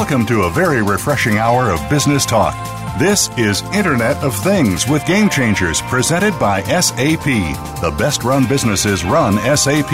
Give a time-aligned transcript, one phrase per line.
[0.00, 2.54] Welcome to a very refreshing hour of business talk.
[2.98, 7.22] This is Internet of Things with Game Changers presented by SAP.
[7.82, 9.92] The best run businesses run SAP.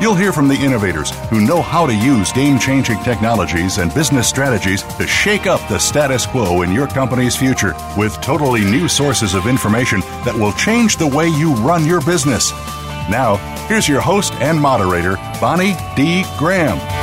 [0.00, 4.28] You'll hear from the innovators who know how to use game changing technologies and business
[4.28, 9.34] strategies to shake up the status quo in your company's future with totally new sources
[9.34, 12.52] of information that will change the way you run your business.
[13.10, 16.22] Now, here's your host and moderator, Bonnie D.
[16.38, 16.97] Graham.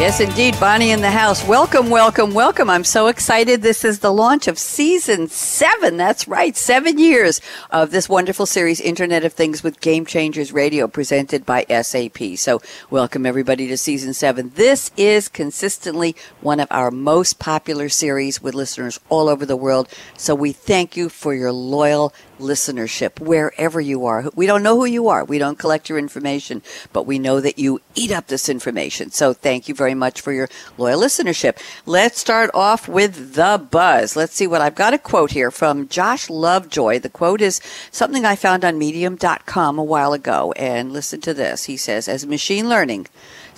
[0.00, 0.58] Yes, indeed.
[0.58, 1.46] Bonnie in the house.
[1.46, 2.70] Welcome, welcome, welcome.
[2.70, 3.60] I'm so excited.
[3.60, 5.98] This is the launch of season seven.
[5.98, 6.56] That's right.
[6.56, 11.64] Seven years of this wonderful series, Internet of Things with Game Changers Radio, presented by
[11.64, 12.36] SAP.
[12.36, 14.52] So welcome everybody to season seven.
[14.54, 19.86] This is consistently one of our most popular series with listeners all over the world.
[20.16, 24.28] So we thank you for your loyal listenership wherever you are.
[24.34, 25.24] We don't know who you are.
[25.24, 29.10] We don't collect your information, but we know that you eat up this information.
[29.10, 31.58] So thank you very much for your loyal listenership.
[31.86, 34.16] Let's start off with the buzz.
[34.16, 36.98] Let's see what I've got a quote here from Josh Lovejoy.
[36.98, 37.60] The quote is
[37.90, 41.64] something I found on medium.com a while ago and listen to this.
[41.64, 43.06] He says, as machine learning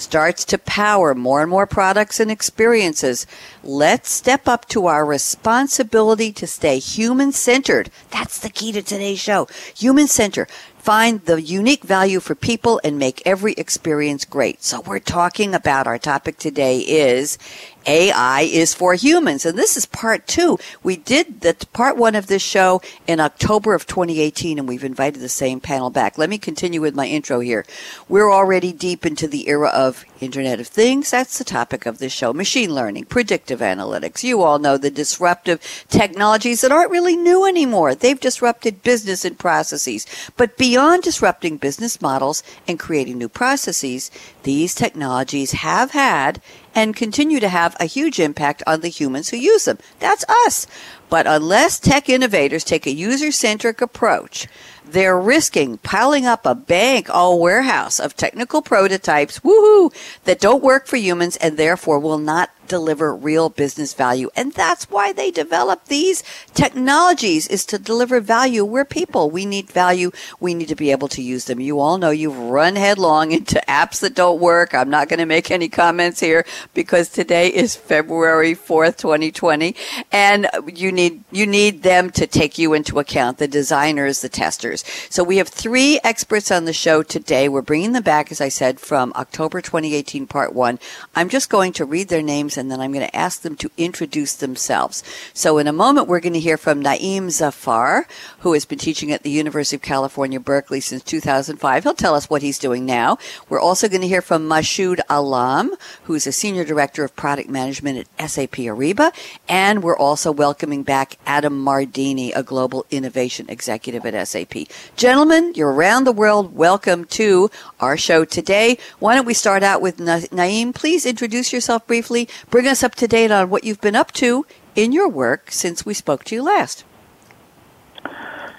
[0.02, 3.26] starts to power more and more products and experiences,
[3.62, 7.90] let's step up to our responsibility to stay human centered.
[8.10, 9.46] That's the key to today's show.
[9.76, 10.48] Human centered.
[10.82, 14.64] Find the unique value for people and make every experience great.
[14.64, 17.38] So we're talking about our topic today is
[17.86, 19.44] AI is for humans.
[19.44, 20.58] And this is part two.
[20.82, 25.20] We did the part one of this show in October of 2018, and we've invited
[25.20, 26.18] the same panel back.
[26.18, 27.64] Let me continue with my intro here.
[28.08, 31.10] We're already deep into the era of Internet of Things.
[31.10, 32.32] That's the topic of this show.
[32.32, 34.22] Machine learning, predictive analytics.
[34.22, 37.94] You all know the disruptive technologies that aren't really new anymore.
[37.94, 40.06] They've disrupted business and processes.
[40.36, 44.10] But beyond disrupting business models and creating new processes,
[44.44, 46.40] these technologies have had
[46.74, 49.78] and continue to have a huge impact on the humans who use them.
[49.98, 50.66] That's us.
[51.10, 54.48] But unless tech innovators take a user centric approach,
[54.92, 59.92] they're risking piling up a bank all warehouse of technical prototypes, woohoo,
[60.24, 64.30] that don't work for humans and therefore will not deliver real business value.
[64.36, 66.22] And that's why they develop these
[66.54, 68.64] technologies is to deliver value.
[68.64, 69.30] We're people.
[69.30, 70.10] We need value.
[70.40, 71.60] We need to be able to use them.
[71.60, 74.74] You all know you've run headlong into apps that don't work.
[74.74, 79.74] I'm not going to make any comments here because today is February 4th, 2020.
[80.10, 84.84] And you need, you need them to take you into account, the designers, the testers.
[85.10, 87.48] So we have three experts on the show today.
[87.48, 90.78] We're bringing them back, as I said, from October 2018, part one.
[91.14, 93.70] I'm just going to read their names and then I'm going to ask them to
[93.76, 95.02] introduce themselves.
[95.34, 98.06] So in a moment, we're going to hear from Naeem Zafar,
[98.40, 101.82] who has been teaching at the University of California, Berkeley since 2005.
[101.82, 103.18] He'll tell us what he's doing now.
[103.48, 105.74] We're also going to hear from Mashoud Alam,
[106.04, 109.12] who's a senior director of product management at SAP Ariba.
[109.48, 114.68] And we're also welcoming back Adam Mardini, a global innovation executive at SAP.
[114.96, 116.54] Gentlemen, you're around the world.
[116.54, 118.78] Welcome to our show today.
[118.98, 120.74] Why don't we start out with Na- Naeem?
[120.74, 124.46] Please introduce yourself briefly, Bring us up to date on what you've been up to
[124.74, 126.84] in your work since we spoke to you last.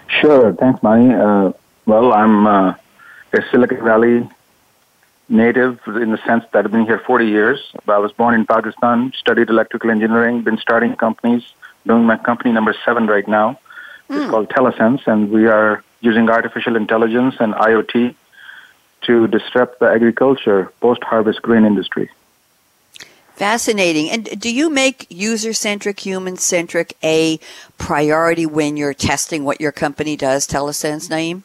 [0.07, 0.53] Sure.
[0.53, 1.13] Thanks, Bonnie.
[1.13, 1.53] Uh,
[1.85, 2.75] well, I'm uh,
[3.33, 4.29] a Silicon Valley
[5.29, 7.73] native in the sense that I've been here 40 years.
[7.87, 11.43] I was born in Pakistan, studied electrical engineering, been starting companies,
[11.85, 13.59] doing my company number seven right now.
[14.09, 14.15] Mm.
[14.15, 14.31] It's hmm.
[14.31, 18.15] called Telesense, and we are using artificial intelligence and IoT
[19.03, 22.09] to disrupt the agriculture post-harvest grain industry.
[23.35, 24.11] Fascinating.
[24.11, 27.39] And do you make user centric, human centric a
[27.77, 31.41] priority when you're testing what your company does, Telesense, Naeem?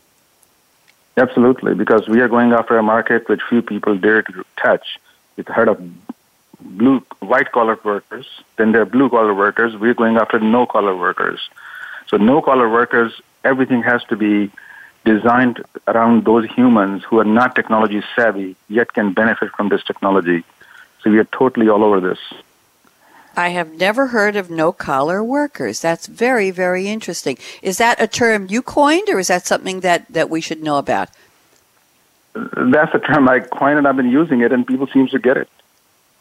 [1.16, 4.98] Absolutely, because we are going after a market which few people dare to touch.
[5.36, 5.80] You've heard of
[6.60, 8.26] blue, white collar workers,
[8.56, 9.76] then there are blue collar workers.
[9.76, 11.40] We're going after no collar workers.
[12.06, 14.50] So, no collar workers, everything has to be
[15.04, 20.44] designed around those humans who are not technology savvy yet can benefit from this technology.
[21.02, 22.18] So we are totally all over this.
[23.36, 25.80] I have never heard of no collar workers.
[25.80, 27.38] That's very, very interesting.
[27.62, 30.78] Is that a term you coined, or is that something that, that we should know
[30.78, 31.10] about?
[32.34, 35.36] That's a term I coined, and I've been using it, and people seem to get
[35.36, 35.48] it.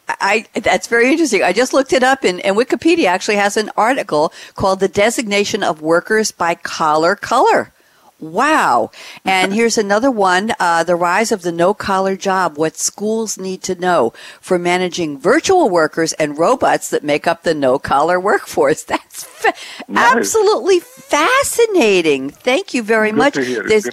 [0.08, 1.42] I, that's very interesting.
[1.42, 5.62] I just looked it up, and, and Wikipedia actually has an article called "The Designation
[5.62, 7.72] of Workers by Collar Color."
[8.20, 8.90] Wow.
[9.24, 13.62] And here's another one uh, The rise of the no collar job What schools need
[13.62, 18.82] to know for managing virtual workers and robots that make up the no collar workforce.
[18.88, 19.54] That's fa-
[19.86, 20.16] nice.
[20.16, 22.30] absolutely fascinating.
[22.30, 23.34] Thank you very Good much.
[23.34, 23.88] There's,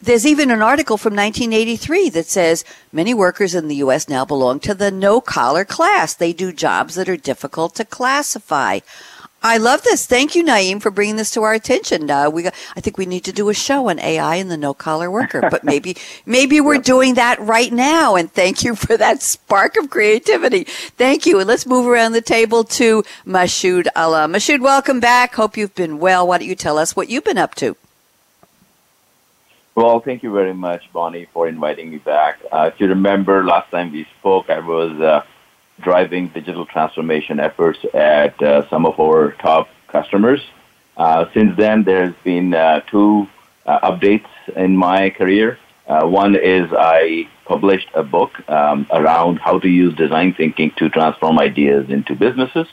[0.00, 4.08] There's even an article from 1983 that says many workers in the U.S.
[4.08, 6.14] now belong to the no collar class.
[6.14, 8.80] They do jobs that are difficult to classify.
[9.44, 10.06] I love this.
[10.06, 12.08] Thank you, Naeem, for bringing this to our attention.
[12.08, 14.72] Uh, we, I think we need to do a show on AI and the no
[14.72, 15.96] collar worker, but maybe,
[16.26, 16.84] maybe we're yep.
[16.84, 18.14] doing that right now.
[18.14, 20.64] And thank you for that spark of creativity.
[20.64, 21.40] Thank you.
[21.40, 24.32] And let's move around the table to Mashoud Alam.
[24.32, 25.34] Mashoud, welcome back.
[25.34, 26.28] Hope you've been well.
[26.28, 27.76] Why don't you tell us what you've been up to?
[29.74, 32.38] Well, thank you very much, Bonnie, for inviting me back.
[32.52, 35.24] Uh, if you remember, last time we spoke, I was uh,
[35.82, 40.40] driving digital transformation efforts at uh, some of our top customers.
[40.96, 43.28] Uh, since then, there's been uh, two
[43.66, 45.58] uh, updates in my career.
[45.86, 50.88] Uh, one is I published a book um, around how to use design thinking to
[50.88, 52.68] transform ideas into businesses.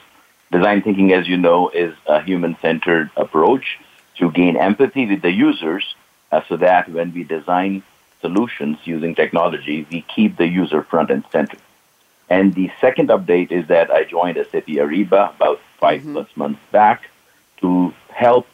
[0.52, 3.78] Design thinking, as you know, is a human-centered approach
[4.16, 5.94] to gain empathy with the users
[6.32, 7.82] uh, so that when we design
[8.20, 11.56] solutions using technology, we keep the user front and center.
[12.30, 16.12] And the second update is that I joined SAP Ariba about 5 mm-hmm.
[16.12, 17.10] plus months back
[17.58, 18.46] to help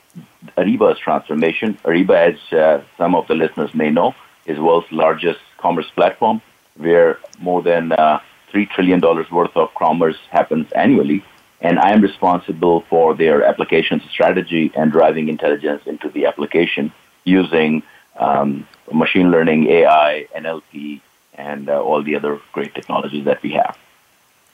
[0.56, 1.78] Ariba's transformation.
[1.84, 4.14] Ariba, as uh, some of the listeners may know,
[4.46, 6.40] is world's largest commerce platform
[6.76, 8.20] where more than uh,
[8.52, 11.22] $3 trillion worth of commerce happens annually.
[11.60, 16.92] And I am responsible for their application strategy and driving intelligence into the application
[17.24, 17.82] using
[18.16, 21.00] um, machine learning, AI, NLP,
[21.36, 23.76] and uh, all the other great technologies that we have.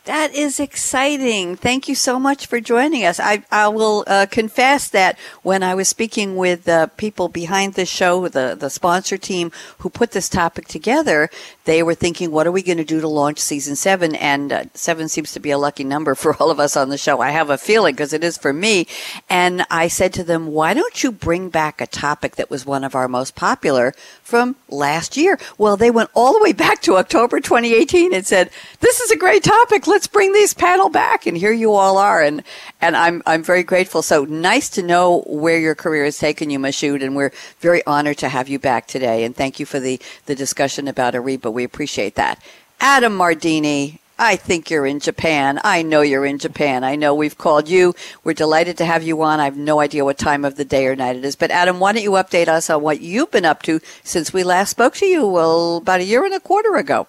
[0.04, 1.54] That is exciting.
[1.54, 3.20] Thank you so much for joining us.
[3.20, 7.86] I, I will uh, confess that when I was speaking with the people behind the
[7.86, 11.30] show, the, the sponsor team who put this topic together,
[11.66, 14.16] they were thinking, what are we going to do to launch season seven?
[14.16, 16.98] And uh, seven seems to be a lucky number for all of us on the
[16.98, 17.20] show.
[17.20, 18.88] I have a feeling because it is for me.
[19.30, 22.82] And I said to them, why don't you bring back a topic that was one
[22.82, 23.94] of our most popular
[24.24, 25.38] from last year?
[25.58, 28.50] Well, they went all the way back to October 2018 and said,
[28.80, 31.26] this is a great topic let's bring these panel back.
[31.26, 32.22] And here you all are.
[32.22, 32.42] And,
[32.80, 34.02] and I'm, I'm very grateful.
[34.02, 37.04] So nice to know where your career has taken you, Mashoud.
[37.04, 39.22] And we're very honored to have you back today.
[39.22, 41.52] And thank you for the, the discussion about Ariba.
[41.52, 42.42] We appreciate that.
[42.80, 45.60] Adam Mardini, I think you're in Japan.
[45.62, 46.84] I know you're in Japan.
[46.84, 47.94] I know we've called you.
[48.24, 49.40] We're delighted to have you on.
[49.40, 51.36] I have no idea what time of the day or night it is.
[51.36, 54.42] But Adam, why don't you update us on what you've been up to since we
[54.42, 57.06] last spoke to you, well, about a year and a quarter ago?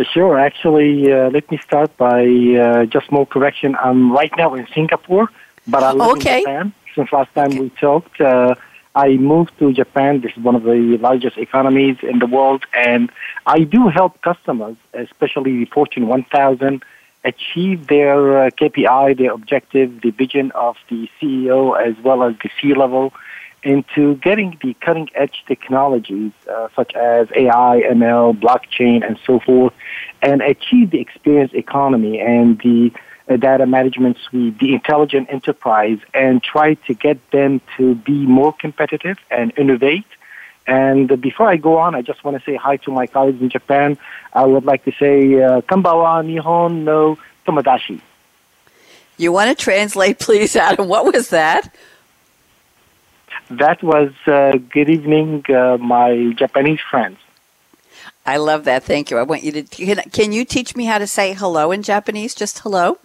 [0.00, 0.38] Sure.
[0.38, 3.76] Actually, uh, let me start by uh, just more correction.
[3.76, 5.28] I'm right now in Singapore,
[5.66, 6.38] but I live okay.
[6.38, 6.74] in Japan.
[6.94, 7.60] Since last time okay.
[7.60, 8.54] we talked, uh,
[8.94, 10.22] I moved to Japan.
[10.22, 13.10] This is one of the largest economies in the world, and
[13.46, 16.82] I do help customers, especially the Fortune 1000,
[17.24, 22.50] achieve their uh, KPI, their objective, the vision of the CEO as well as the
[22.60, 23.12] C level
[23.62, 29.72] into getting the cutting edge technologies uh, such as AI, ML, blockchain, and so forth,
[30.20, 32.92] and achieve the experience economy and the
[33.28, 38.52] uh, data management suite, the intelligent enterprise, and try to get them to be more
[38.52, 40.06] competitive and innovate.
[40.66, 43.50] And before I go on, I just want to say hi to my colleagues in
[43.50, 43.98] Japan.
[44.32, 48.00] I would like to say, uh, Konbanwa Nihon no Tomodachi.
[49.18, 50.88] You want to translate, please, Adam?
[50.88, 51.74] What was that?
[53.58, 57.18] That was uh, good evening, uh, my Japanese friends.
[58.24, 58.82] I love that.
[58.82, 59.18] Thank you.
[59.18, 59.62] I want you to.
[59.62, 62.34] Can, can you teach me how to say hello in Japanese?
[62.34, 62.98] Just hello.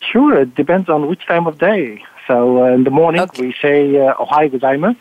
[0.00, 0.40] Sure.
[0.40, 2.02] It depends on which time of day.
[2.26, 3.48] So uh, in the morning okay.
[3.48, 4.96] we say uh, "Ohayo gozaimasu."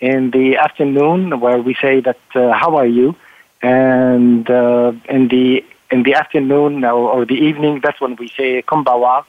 [0.00, 3.14] In the afternoon, where we say that uh, "How are you?"
[3.62, 8.62] and uh, in the in the afternoon or, or the evening, that's when we say
[8.62, 9.24] "Konbanwa."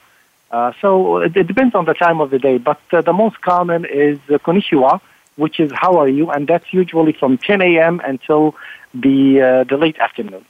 [0.54, 3.40] Uh, so it, it, depends on the time of the day, but uh, the most
[3.40, 5.00] common is uh, konnichiwa,
[5.34, 8.00] which is how are you, and that's usually from 10 a.m.
[8.04, 8.54] until
[8.94, 10.44] the uh, the late afternoon.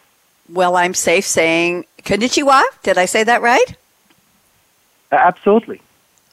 [0.53, 2.61] Well, I'm safe saying konnichiwa.
[2.83, 3.71] Did I say that right?
[5.11, 5.81] Uh, absolutely.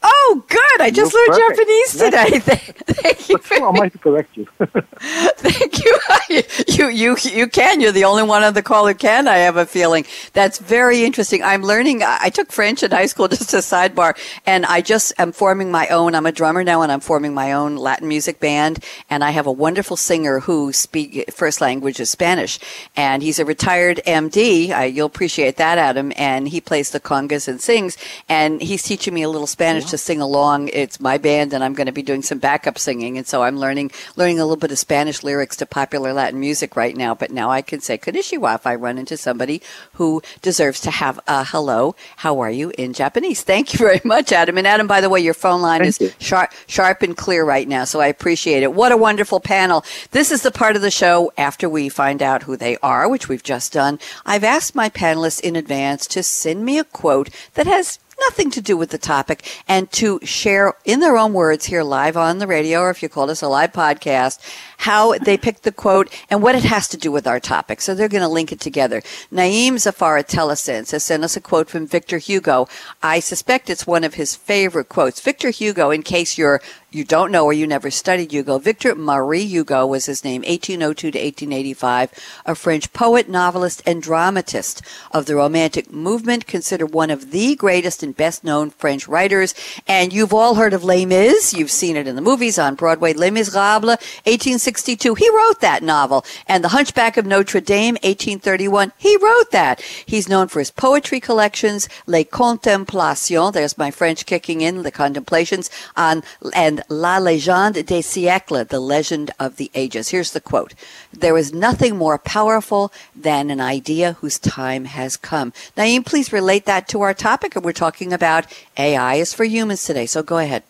[0.03, 0.81] Oh, good!
[0.81, 1.58] I just You're learned perfect.
[1.58, 2.39] Japanese today.
[3.03, 3.38] Thank you.
[3.50, 4.48] But I might correct you.
[5.00, 5.98] Thank you.
[6.67, 7.81] You you you can.
[7.81, 9.27] You're the only one on the call who can.
[9.27, 11.43] I have a feeling that's very interesting.
[11.43, 12.01] I'm learning.
[12.03, 15.88] I took French in high school, just a sidebar, and I just am forming my
[15.89, 16.15] own.
[16.15, 18.84] I'm a drummer now, and I'm forming my own Latin music band.
[19.10, 22.60] And I have a wonderful singer who speak first language is Spanish,
[22.96, 24.72] and he's a retired MD.
[24.72, 26.13] I, you'll appreciate that, Adam.
[26.15, 27.98] And he plays the congas and sings,
[28.29, 30.69] and he's teaching me a little Spanish to sing along.
[30.69, 33.57] It's my band, and I'm going to be doing some backup singing, and so I'm
[33.57, 37.13] learning learning a little bit of Spanish lyrics to popular Latin music right now.
[37.13, 39.62] But now I can say konnichiwa if I run into somebody
[39.93, 41.95] who deserves to have a hello.
[42.17, 43.43] How are you in Japanese?
[43.43, 44.57] Thank you very much, Adam.
[44.57, 46.12] And Adam, by the way, your phone line Thank is you.
[46.19, 48.74] sharp, sharp and clear right now, so I appreciate it.
[48.74, 49.86] What a wonderful panel!
[50.12, 53.27] This is the part of the show after we find out who they are, which
[53.27, 54.00] we've just done.
[54.25, 58.61] I've asked my panelists in advance to send me a quote that has nothing to
[58.61, 62.47] do with the topic and to share in their own words here live on the
[62.47, 64.39] radio or if you call us a live podcast
[64.81, 67.81] how they picked the quote and what it has to do with our topic.
[67.81, 69.01] So they're going to link it together.
[69.31, 72.67] Naeem Zafar Telesense has sent us a quote from Victor Hugo.
[73.03, 75.21] I suspect it's one of his favorite quotes.
[75.21, 76.61] Victor Hugo, in case you're
[76.91, 78.60] you don't know or you never studied Hugo.
[78.60, 82.12] Victor Marie Hugo was his name, 1802 to 1885,
[82.45, 84.81] a French poet, novelist, and dramatist
[85.12, 89.55] of the Romantic movement, considered one of the greatest and best known French writers.
[89.88, 91.53] And you've all heard of Les Mis.
[91.53, 93.13] You've seen it in the movies on Broadway.
[93.13, 95.15] Les Miserables, 1862.
[95.15, 96.25] He wrote that novel.
[96.45, 98.91] And The Hunchback of Notre Dame, 1831.
[98.98, 99.81] He wrote that.
[99.81, 103.53] He's known for his poetry collections, Les Contemplations.
[103.53, 109.31] There's my French kicking in, the Contemplations on, and La Légende des siècles, the legend
[109.39, 110.09] of the ages.
[110.09, 110.73] Here's the quote.
[111.11, 115.51] There is nothing more powerful than an idea whose time has come.
[115.75, 117.55] Naeem, please relate that to our topic.
[117.55, 118.45] We're talking about
[118.77, 120.05] AI is for humans today.
[120.05, 120.63] So go ahead.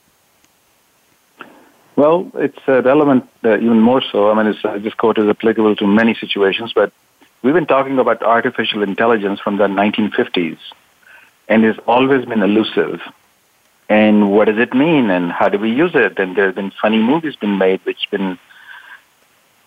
[1.95, 4.31] Well, it's relevant uh, even more so.
[4.31, 6.91] I mean, uh, this quote is applicable to many situations, but
[7.43, 10.57] we've been talking about artificial intelligence from the 1950s,
[11.47, 13.01] and it's always been elusive
[13.91, 15.09] and what does it mean?
[15.09, 16.17] And how do we use it?
[16.17, 18.39] And there have been funny movies been made which been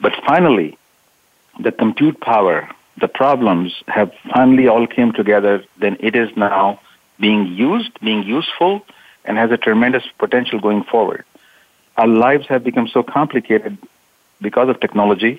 [0.00, 0.78] but finally
[1.60, 2.58] the compute power
[2.96, 5.64] the problems have finally all came together.
[5.76, 6.80] Then it is now
[7.20, 8.72] being used being useful
[9.26, 11.24] and has a tremendous potential going forward.
[11.98, 13.76] Our lives have become so complicated
[14.40, 15.34] because of technology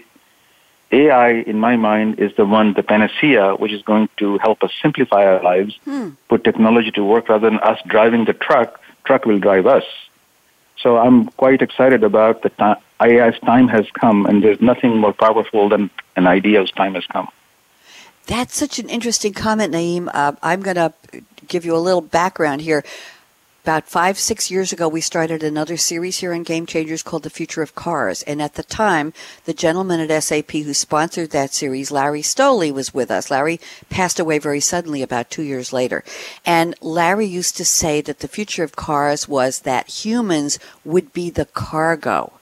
[0.92, 4.72] AI, in my mind, is the one, the panacea, which is going to help us
[4.82, 6.10] simplify our lives, hmm.
[6.30, 8.80] put technology to work rather than us driving the truck.
[9.04, 9.84] Truck will drive us.
[10.78, 12.78] So I'm quite excited about the time.
[13.02, 17.28] AI's time has come, and there's nothing more powerful than an idea's time has come.
[18.28, 20.10] That's such an interesting comment, Naeem.
[20.14, 20.94] Uh, I'm going to
[21.48, 22.84] give you a little background here.
[23.66, 27.32] About five, six years ago, we started another series here on Game Changers called The
[27.32, 28.22] Future of Cars.
[28.22, 29.12] And at the time,
[29.46, 33.32] the gentleman at SAP who sponsored that series, Larry Stoley, was with us.
[33.32, 36.04] Larry passed away very suddenly about two years later.
[36.46, 41.32] And Larry used to say that the future of cars was that humans would be
[41.32, 42.34] the cargo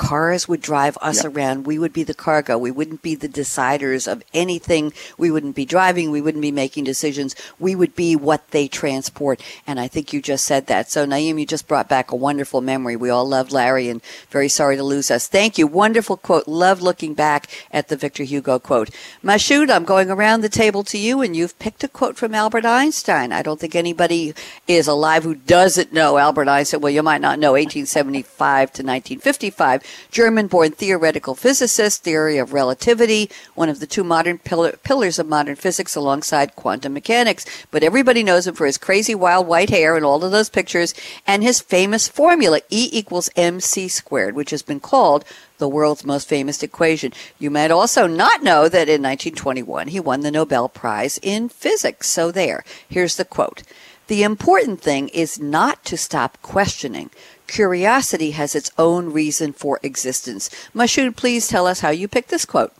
[0.00, 1.36] Cars would drive us yep.
[1.36, 1.66] around.
[1.66, 2.56] We would be the cargo.
[2.56, 4.94] We wouldn't be the deciders of anything.
[5.18, 6.10] We wouldn't be driving.
[6.10, 7.36] We wouldn't be making decisions.
[7.58, 9.42] We would be what they transport.
[9.66, 10.90] And I think you just said that.
[10.90, 12.96] So, Naeem, you just brought back a wonderful memory.
[12.96, 15.28] We all love Larry and very sorry to lose us.
[15.28, 15.66] Thank you.
[15.66, 16.48] Wonderful quote.
[16.48, 18.88] Love looking back at the Victor Hugo quote.
[19.22, 22.64] Mashud, I'm going around the table to you, and you've picked a quote from Albert
[22.64, 23.32] Einstein.
[23.32, 24.32] I don't think anybody
[24.66, 26.80] is alive who doesn't know Albert Einstein.
[26.80, 29.89] Well, you might not know 1875 to 1955.
[30.10, 35.28] German born theoretical physicist, theory of relativity, one of the two modern pillar, pillars of
[35.28, 37.44] modern physics alongside quantum mechanics.
[37.70, 40.94] But everybody knows him for his crazy wild white hair and all of those pictures
[41.26, 45.24] and his famous formula, E equals mc squared, which has been called
[45.58, 47.12] the world's most famous equation.
[47.38, 52.08] You might also not know that in 1921 he won the Nobel Prize in physics.
[52.08, 53.62] So there, here's the quote.
[54.10, 57.10] The important thing is not to stop questioning,
[57.46, 60.50] curiosity has its own reason for existence.
[60.74, 62.72] Mashud, please tell us how you picked this quote.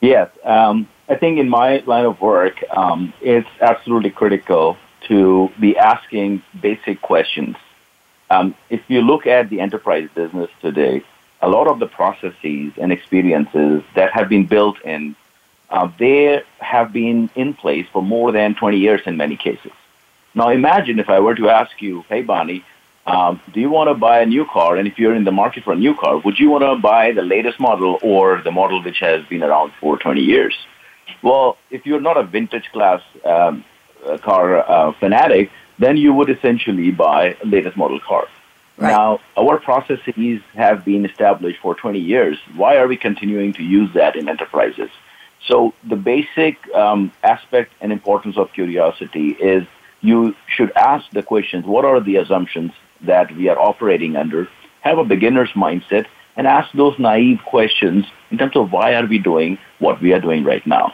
[0.00, 5.76] Yes, um, I think in my line of work, um, it's absolutely critical to be
[5.76, 7.54] asking basic questions.
[8.30, 11.04] Um, if you look at the enterprise business today,
[11.42, 15.16] a lot of the processes and experiences that have been built in,
[15.70, 19.72] uh, they have been in place for more than 20 years in many cases.
[20.34, 22.64] Now imagine if I were to ask you, hey Bonnie,
[23.06, 24.76] um, do you want to buy a new car?
[24.76, 27.12] And if you're in the market for a new car, would you want to buy
[27.12, 30.54] the latest model or the model which has been around for 20 years?
[31.22, 33.64] Well, if you're not a vintage class um,
[34.20, 38.26] car uh, fanatic, then you would essentially buy a latest model car.
[38.76, 38.90] Right.
[38.90, 42.38] Now, our processes have been established for 20 years.
[42.54, 44.90] Why are we continuing to use that in enterprises?
[45.46, 49.64] So the basic um, aspect and importance of curiosity is
[50.00, 54.48] you should ask the questions, what are the assumptions that we are operating under?
[54.82, 59.18] Have a beginner's mindset and ask those naive questions in terms of why are we
[59.18, 60.92] doing what we are doing right now.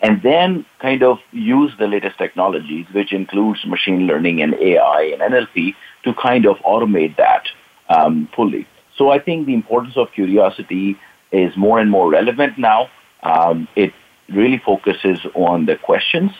[0.00, 5.22] and then kind of use the latest technologies, which includes machine learning and AI and
[5.32, 5.74] NLP,
[6.04, 7.44] to kind of automate that
[7.88, 8.66] um, fully.
[8.96, 10.96] So I think the importance of curiosity
[11.32, 12.88] is more and more relevant now.
[13.22, 13.92] Um, it
[14.28, 16.32] really focuses on the questions.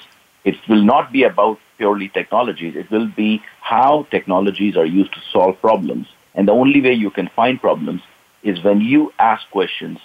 [0.45, 2.77] It will not be about purely technologies.
[2.77, 6.07] It will be how technologies are used to solve problems.
[6.35, 8.03] And the only way you can find problems
[8.43, 9.99] is when you ask questions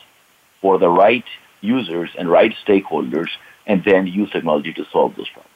[0.61, 1.25] for the right
[1.61, 3.29] users and right stakeholders
[3.67, 5.55] and then use technology to solve those problems.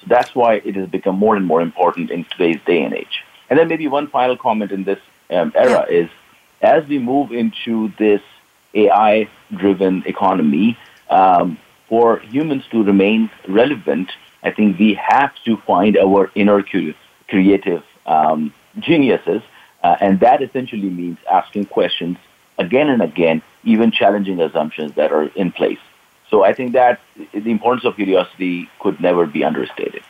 [0.00, 3.24] So that's why it has become more and more important in today's day and age.
[3.48, 5.00] And then maybe one final comment in this
[5.30, 6.08] um, era is
[6.62, 8.22] as we move into this
[8.74, 11.58] AI driven economy, um,
[11.88, 14.10] for humans to remain relevant,
[14.42, 16.62] I think we have to find our inner
[17.28, 19.42] creative um, geniuses.
[19.82, 22.16] Uh, and that essentially means asking questions
[22.58, 25.78] again and again, even challenging assumptions that are in place.
[26.28, 27.00] So I think that
[27.32, 30.02] the importance of curiosity could never be understated.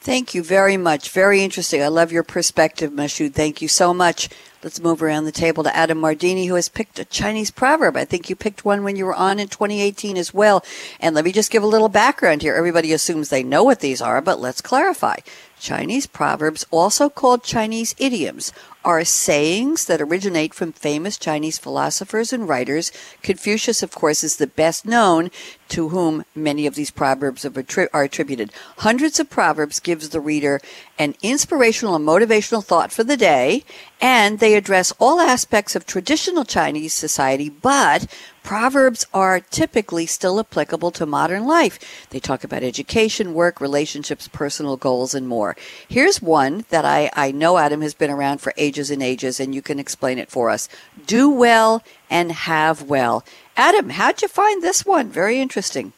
[0.00, 1.10] Thank you very much.
[1.10, 1.82] Very interesting.
[1.82, 3.34] I love your perspective, Mashood.
[3.34, 4.28] Thank you so much.
[4.62, 7.96] Let's move around the table to Adam Mardini, who has picked a Chinese proverb.
[7.96, 10.64] I think you picked one when you were on in 2018 as well.
[11.00, 12.54] And let me just give a little background here.
[12.54, 15.16] Everybody assumes they know what these are, but let's clarify.
[15.58, 18.52] Chinese proverbs, also called Chinese idioms,
[18.84, 22.90] are sayings that originate from famous Chinese philosophers and writers.
[23.22, 25.30] Confucius, of course, is the best known,
[25.68, 28.52] to whom many of these proverbs are attributed.
[28.78, 30.60] Hundreds of proverbs gives the reader
[30.98, 33.64] an inspirational and motivational thought for the day,
[34.02, 40.90] and they address all aspects of traditional Chinese society, but Proverbs are typically still applicable
[40.90, 42.08] to modern life.
[42.10, 45.56] They talk about education, work, relationships, personal goals, and more.
[45.88, 49.54] Here's one that I, I know Adam has been around for ages and ages, and
[49.54, 50.68] you can explain it for us.
[51.06, 53.24] Do well and have well.
[53.56, 55.08] Adam, how'd you find this one?
[55.08, 55.92] Very interesting.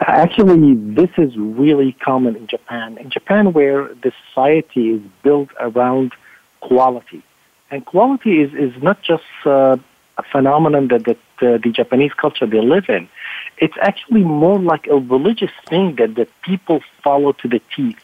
[0.00, 2.98] Actually, this is really common in Japan.
[2.98, 6.12] In Japan, where the society is built around
[6.68, 7.22] quality.
[7.70, 9.76] And quality is, is not just uh,
[10.18, 13.08] a phenomenon that, that uh, the Japanese culture they live in.
[13.58, 18.02] It's actually more like a religious thing that, that people follow to the teeth.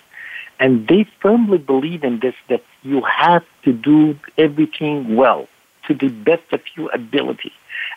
[0.59, 5.49] And they firmly believe in this that you have to do everything well
[5.87, 7.53] to the best of your ability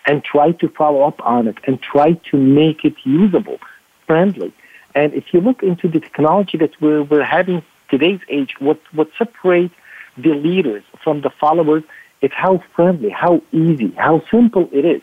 [0.06, 3.60] and try to follow up on it and try to make it usable,
[4.08, 4.52] friendly.
[4.96, 9.10] And if you look into the technology that we're, we're having today's age, what, what
[9.18, 9.76] separates
[10.18, 11.84] the leaders from the followers
[12.22, 15.02] it's how friendly, how easy, how simple it is.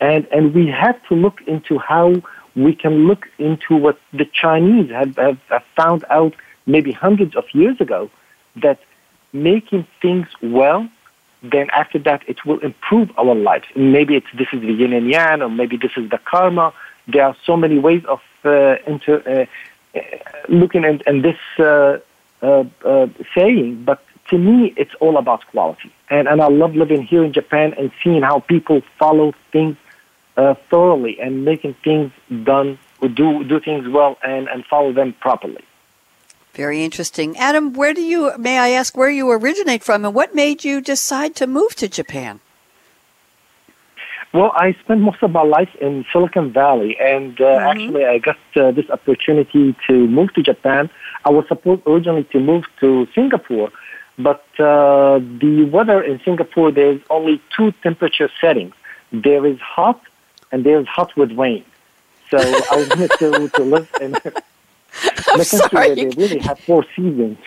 [0.00, 2.22] And, and we have to look into how
[2.54, 6.34] we can look into what the Chinese have, have, have found out
[6.66, 8.10] maybe hundreds of years ago
[8.62, 8.78] that
[9.32, 10.88] making things well,
[11.42, 13.66] then after that it will improve our lives.
[13.74, 16.72] maybe it's this is the yin and yang, or maybe this is the karma.
[17.08, 20.02] There are so many ways of uh, inter, uh, uh
[20.48, 21.98] looking at, at this uh,
[22.42, 25.92] uh, uh, saying, but to me, it's all about quality.
[26.10, 29.76] And, and I love living here in Japan and seeing how people follow things
[30.36, 32.12] uh, thoroughly and making things
[32.44, 35.64] done, do, do things well and, and follow them properly.
[36.54, 37.36] Very interesting.
[37.36, 40.80] Adam, where do you, may I ask where you originate from and what made you
[40.80, 42.40] decide to move to Japan?
[44.32, 47.66] Well, I spent most of my life in Silicon Valley, and uh, mm-hmm.
[47.68, 50.90] actually, I got uh, this opportunity to move to Japan.
[51.24, 53.70] I was supposed originally to move to Singapore,
[54.18, 58.74] but uh, the weather in Singapore, there's only two temperature settings.
[59.12, 60.00] There is hot
[60.50, 61.64] and there's hot with rain.
[62.30, 64.42] So I was going to, to live in the
[65.50, 67.38] country where they really have four seasons.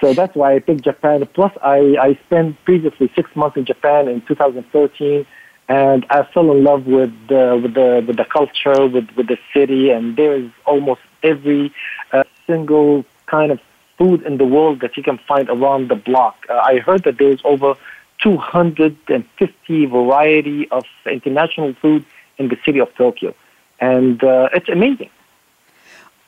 [0.00, 1.26] so that's why I picked Japan.
[1.34, 5.26] Plus, I, I spent previously six months in Japan in 2013,
[5.68, 9.38] and I fell in love with the with the with the culture, with with the
[9.52, 11.72] city, and there is almost every
[12.12, 13.60] uh, single kind of
[13.98, 16.46] food in the world that you can find around the block.
[16.48, 17.74] Uh, I heard that there's over
[18.22, 22.04] 250 variety of international food
[22.38, 23.34] in the city of Tokyo,
[23.80, 25.10] and uh, it's amazing.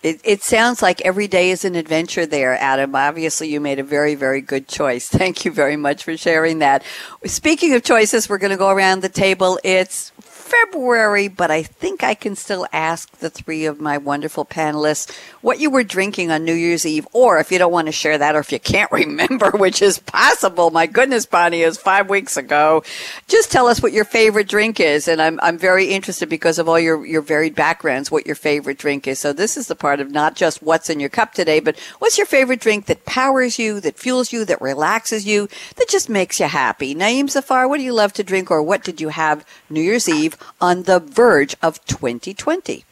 [0.03, 2.95] It, it sounds like every day is an adventure there, Adam.
[2.95, 5.09] Obviously, you made a very, very good choice.
[5.11, 6.83] Thank you very much for sharing that.
[7.27, 9.61] Speaking of choices, we're going to go around the table.
[9.63, 10.11] It's
[10.51, 15.61] February, but I think I can still ask the three of my wonderful panelists what
[15.61, 18.35] you were drinking on New Year's Eve, or if you don't want to share that,
[18.35, 20.71] or if you can't remember, which is possible.
[20.71, 22.83] My goodness, Bonnie, is five weeks ago.
[23.29, 26.69] Just tell us what your favorite drink is, and I'm I'm very interested because of
[26.69, 29.19] all your your varied backgrounds, what your favorite drink is.
[29.19, 32.19] So this is the part of not just what's in your cup today, but what's
[32.19, 36.41] your favorite drink that powers you, that fuels you, that relaxes you, that just makes
[36.41, 36.95] you happy.
[36.95, 40.09] Naeem Zafar, what do you love to drink, or what did you have New Year's
[40.09, 40.37] Eve?
[40.61, 42.85] On the verge of 2020?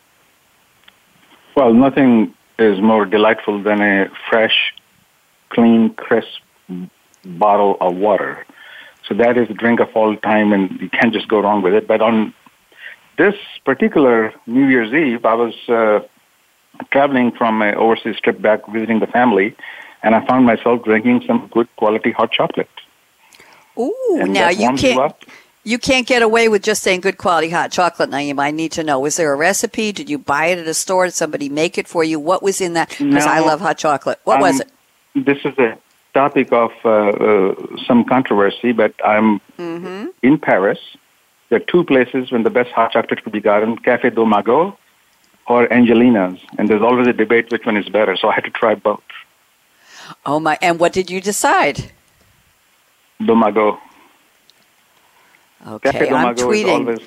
[1.56, 4.74] Well, nothing is more delightful than a fresh,
[5.50, 6.40] clean, crisp
[7.24, 8.46] bottle of water.
[9.06, 11.74] So that is the drink of all time, and you can't just go wrong with
[11.74, 11.86] it.
[11.86, 12.34] But on
[13.16, 13.34] this
[13.64, 16.00] particular New Year's Eve, I was uh,
[16.90, 19.56] traveling from an overseas trip back visiting the family,
[20.02, 22.68] and I found myself drinking some good quality hot chocolate.
[23.78, 24.82] Ooh, and now you can't.
[24.82, 25.14] You
[25.76, 28.40] can't get away with just saying good quality hot chocolate, Naeem.
[28.40, 29.00] I need to know.
[29.00, 29.90] Was there a recipe?
[29.92, 31.06] Did you buy it at a store?
[31.06, 32.18] Did somebody make it for you?
[32.18, 32.88] What was in that?
[32.90, 34.18] Because no, I love hot chocolate.
[34.24, 34.70] What um, was it?
[35.14, 35.76] This is a
[36.14, 37.54] topic of uh, uh,
[37.86, 40.06] some controversy, but I'm mm-hmm.
[40.22, 40.78] in Paris.
[41.48, 44.76] There are two places when the best hot chocolate could be gotten: Cafe Deux Magots
[45.48, 48.16] or Angelina's, and there's always a debate which one is better.
[48.16, 49.02] So I had to try both.
[50.24, 50.56] Oh my!
[50.62, 51.92] And what did you decide?
[53.24, 53.80] Domago.
[55.66, 57.02] Okay, I'm tweeting.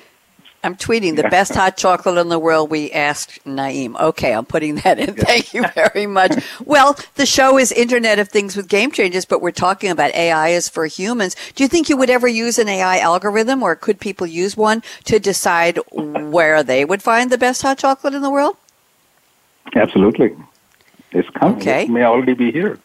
[0.64, 2.70] I'm tweeting the best hot chocolate in the world.
[2.70, 3.98] We asked Naeem.
[3.98, 5.14] Okay, I'm putting that in.
[5.14, 6.40] Thank you very much.
[6.64, 10.50] well, the show is Internet of Things with Game Changers, but we're talking about AI
[10.50, 11.34] is for humans.
[11.56, 14.84] Do you think you would ever use an AI algorithm, or could people use one
[15.04, 18.56] to decide where they would find the best hot chocolate in the world?
[19.74, 20.36] Absolutely.
[21.10, 21.56] It's coming.
[21.56, 21.84] Okay.
[21.84, 22.78] It may already be here.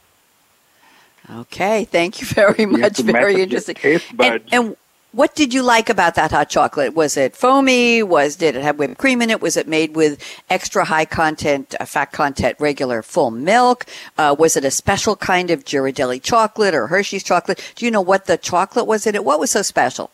[1.30, 2.98] Okay, thank you very much.
[3.00, 3.76] Very interesting.
[4.20, 4.78] And, and,
[5.14, 6.94] what did you like about that hot chocolate?
[6.94, 8.04] Was it foamy?
[8.04, 9.42] Was did it have whipped cream in it?
[9.42, 13.86] Was it made with extra high content, uh, fat content, regular full milk?
[14.18, 17.74] Uh, was it a special kind of Ghirardelli chocolate or Hershey's chocolate?
[17.76, 19.24] Do you know what the chocolate was in it?
[19.24, 20.12] What was so special?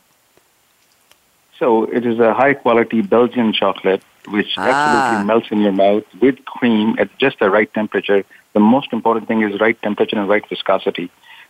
[1.58, 4.70] So it is a high quality Belgian chocolate, which ah.
[4.70, 8.24] absolutely melts in your mouth with cream at just the right temperature.
[8.54, 11.10] The most important thing is right temperature and right viscosity.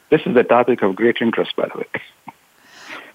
[0.10, 1.86] This is the topic of great interest, by the way.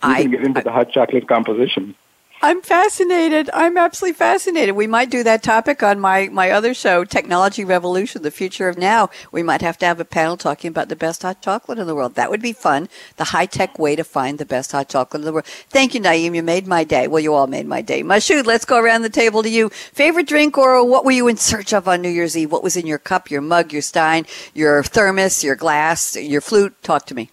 [0.03, 1.95] I can get into I, the hot chocolate composition.
[2.41, 3.51] I'm fascinated.
[3.53, 4.77] I'm absolutely fascinated.
[4.77, 8.79] We might do that topic on my, my other show, Technology Revolution, the future of
[8.79, 9.11] now.
[9.33, 11.97] We might have to have a panel talking about the best hot chocolate in the
[11.97, 12.15] world.
[12.15, 12.89] That would be fun.
[13.17, 15.47] The high tech way to find the best hot chocolate in the world.
[15.47, 16.37] Thank you, Naeem.
[16.37, 17.09] You made my day.
[17.09, 18.05] Well, you all made my day.
[18.05, 19.71] Mashood, let's go around the table to you.
[19.71, 22.53] Favorite drink or what were you in search of on New Year's Eve?
[22.53, 26.81] What was in your cup, your mug, your stein, your thermos, your glass, your flute?
[26.85, 27.33] Talk to me.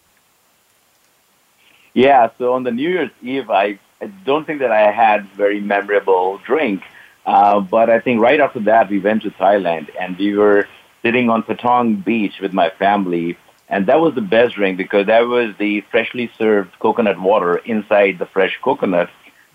[1.95, 5.61] Yeah, so on the New Year's Eve, I, I don't think that I had very
[5.61, 6.83] memorable drink,
[7.25, 10.67] uh, but I think right after that we went to Thailand and we were
[11.01, 13.37] sitting on Patong Beach with my family,
[13.69, 18.19] and that was the best drink because that was the freshly served coconut water inside
[18.19, 19.09] the fresh coconut,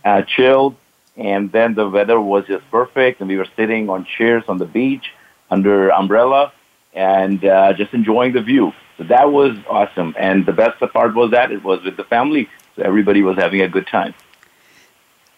[0.07, 0.76] uh, chilled,
[1.18, 4.64] and then the weather was just perfect, and we were sitting on chairs on the
[4.64, 5.12] beach
[5.50, 6.55] under umbrella
[6.94, 8.72] and uh, just enjoying the view.
[9.00, 10.14] So that was awesome.
[10.18, 13.62] And the best part was that it was with the family, so everybody was having
[13.62, 14.12] a good time.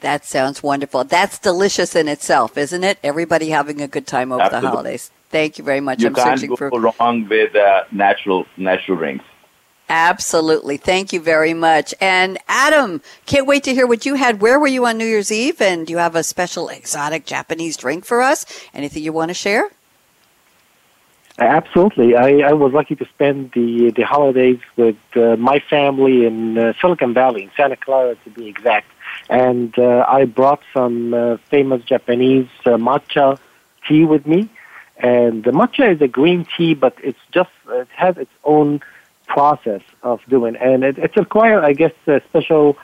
[0.01, 1.05] That sounds wonderful.
[1.05, 2.99] That's delicious in itself, isn't it?
[3.05, 4.67] Everybody having a good time over Absolutely.
[4.67, 5.11] the holidays.
[5.31, 6.03] Thank you very much.
[6.03, 9.25] You I'm can't go for wrong with uh, natural natural drinks.
[9.89, 10.77] Absolutely.
[10.77, 11.95] Thank you very much.
[12.01, 14.41] And Adam, can't wait to hear what you had.
[14.41, 15.61] Where were you on New Year's Eve?
[15.61, 18.45] And do you have a special exotic Japanese drink for us?
[18.75, 19.71] Anything you want to share?
[21.47, 22.17] Absolutely.
[22.17, 26.73] I, I was lucky to spend the the holidays with uh, my family in uh,
[26.81, 28.87] Silicon Valley, in Santa Clara to be exact.
[29.29, 33.39] And uh, I brought some uh, famous Japanese uh, matcha
[33.87, 34.49] tea with me.
[34.99, 38.81] And the matcha is a green tea, but it's just it has its own
[39.27, 42.77] process of doing, and it, it requires, I guess, a special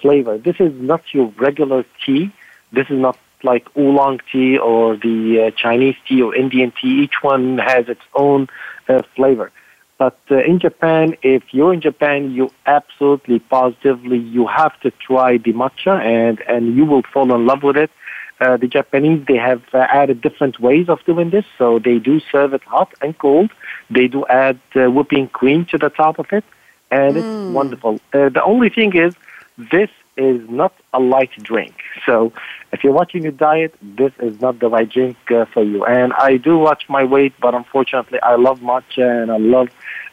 [0.00, 0.36] flavor.
[0.38, 2.32] This is not your regular tea.
[2.72, 7.02] This is not like oolong tea or the uh, Chinese tea or Indian tea.
[7.02, 8.48] Each one has its own
[8.88, 9.52] uh, flavor.
[9.98, 15.38] But uh, in Japan, if you're in Japan, you absolutely positively you have to try
[15.38, 17.90] the matcha, and and you will fall in love with it.
[18.38, 22.20] Uh, the Japanese they have uh, added different ways of doing this, so they do
[22.20, 23.50] serve it hot and cold.
[23.88, 26.44] They do add uh, whipping cream to the top of it,
[26.90, 27.46] and mm.
[27.46, 27.94] it's wonderful.
[28.12, 29.14] Uh, the only thing is,
[29.56, 31.74] this is not a light drink.
[32.04, 32.32] So
[32.72, 35.84] if you're watching your diet, this is not the right drink uh, for you.
[35.84, 39.68] And I do watch my weight, but unfortunately, I love matcha and I love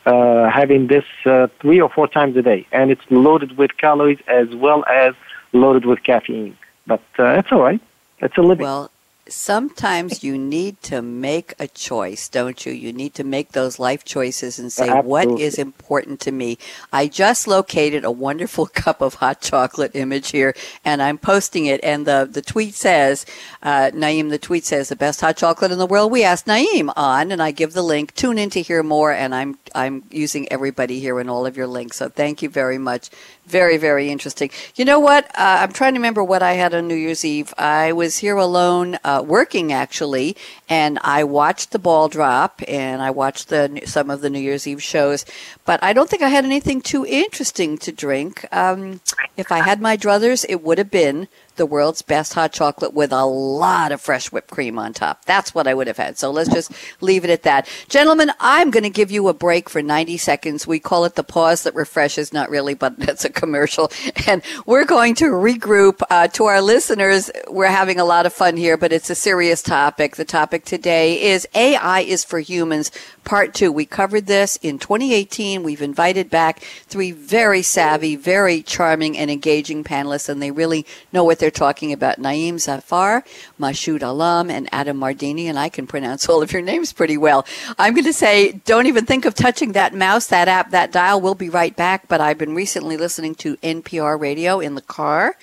[0.05, 2.67] uh, having this uh, three or four times a day.
[2.71, 5.15] And it's loaded with calories as well as
[5.53, 6.57] loaded with caffeine.
[6.85, 7.81] But uh, it's all right.
[8.19, 8.65] It's a living.
[8.65, 8.91] Well,
[9.29, 12.73] sometimes you need to make a choice, don't you?
[12.73, 15.09] You need to make those life choices and say, Absolutely.
[15.09, 16.57] what is important to me?
[16.91, 21.81] I just located a wonderful cup of hot chocolate image here and I'm posting it.
[21.83, 23.25] And the, the tweet says,
[23.61, 26.11] uh, Naeem, the tweet says, the best hot chocolate in the world.
[26.11, 28.13] We asked Naeem on and I give the link.
[28.15, 29.11] Tune in to hear more.
[29.11, 31.97] And I'm, I'm using everybody here in all of your links.
[31.97, 33.09] So thank you very much
[33.45, 34.49] Very, very interesting.
[34.75, 35.25] You know what?
[35.37, 37.53] Uh, I'm trying to remember what I had on New Year's Eve.
[37.57, 40.37] I was here alone, uh, working actually,
[40.69, 44.65] and I watched the ball drop and I watched the some of the New Year's
[44.65, 45.25] Eve shows.
[45.65, 48.45] But I don't think I had anything too interesting to drink.
[48.51, 49.01] Um,
[49.37, 53.11] if I had my druthers, it would have been the world's best hot chocolate with
[53.11, 55.23] a lot of fresh whipped cream on top.
[55.25, 56.17] That's what I would have had.
[56.17, 57.67] So let's just leave it at that.
[57.89, 60.65] Gentlemen, I'm going to give you a break for 90 seconds.
[60.65, 63.91] We call it the pause that refreshes, not really, but that's a commercial.
[64.27, 67.29] And we're going to regroup uh, to our listeners.
[67.47, 70.15] We're having a lot of fun here, but it's a serious topic.
[70.15, 72.91] The topic today is AI is for humans,
[73.23, 73.71] part two.
[73.71, 75.52] We covered this in 2018.
[75.61, 81.23] We've invited back three very savvy, very charming, and engaging panelists, and they really know
[81.23, 82.17] what they're talking about.
[82.17, 83.23] Naeem Zafar,
[83.59, 87.45] Mashoud Alam, and Adam Mardini, and I can pronounce all of your names pretty well.
[87.77, 91.21] I'm going to say, don't even think of touching that mouse, that app, that dial.
[91.21, 92.07] We'll be right back.
[92.07, 95.35] But I've been recently listening to NPR radio in the car,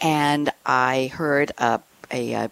[0.00, 2.50] and I heard a, a, a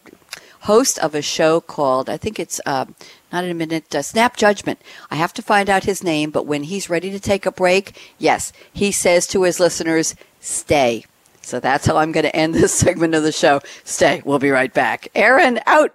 [0.62, 2.86] host of a show called, I think it's uh,
[3.32, 4.80] not in a minute, uh, Snap Judgment.
[5.10, 8.14] I have to find out his name, but when he's ready to take a break,
[8.18, 11.04] yes, he says to his listeners, stay.
[11.40, 13.60] So that's how I'm going to end this segment of the show.
[13.84, 14.22] Stay.
[14.24, 15.08] We'll be right back.
[15.14, 15.94] Aaron, out.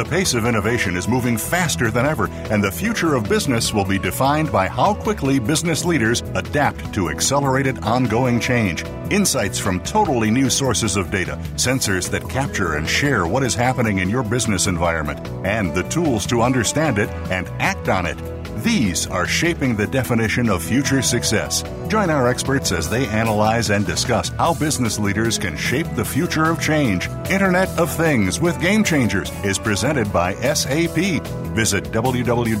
[0.00, 3.84] The pace of innovation is moving faster than ever, and the future of business will
[3.84, 8.82] be defined by how quickly business leaders adapt to accelerated ongoing change.
[9.10, 13.98] Insights from totally new sources of data, sensors that capture and share what is happening
[13.98, 18.16] in your business environment, and the tools to understand it and act on it.
[18.62, 21.62] These are shaping the definition of future success.
[21.88, 26.44] Join our experts as they analyze and discuss how business leaders can shape the future
[26.44, 27.08] of change.
[27.30, 31.22] Internet of Things with Game Changers is presented by SAP.
[31.54, 32.60] Visit www.sap.com.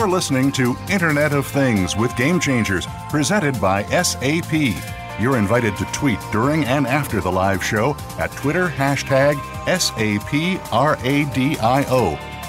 [0.00, 4.50] You're listening to Internet of Things with Game Changers, presented by SAP.
[5.20, 9.34] You're invited to tweet during and after the live show at Twitter hashtag
[9.66, 10.70] SAPRADIO.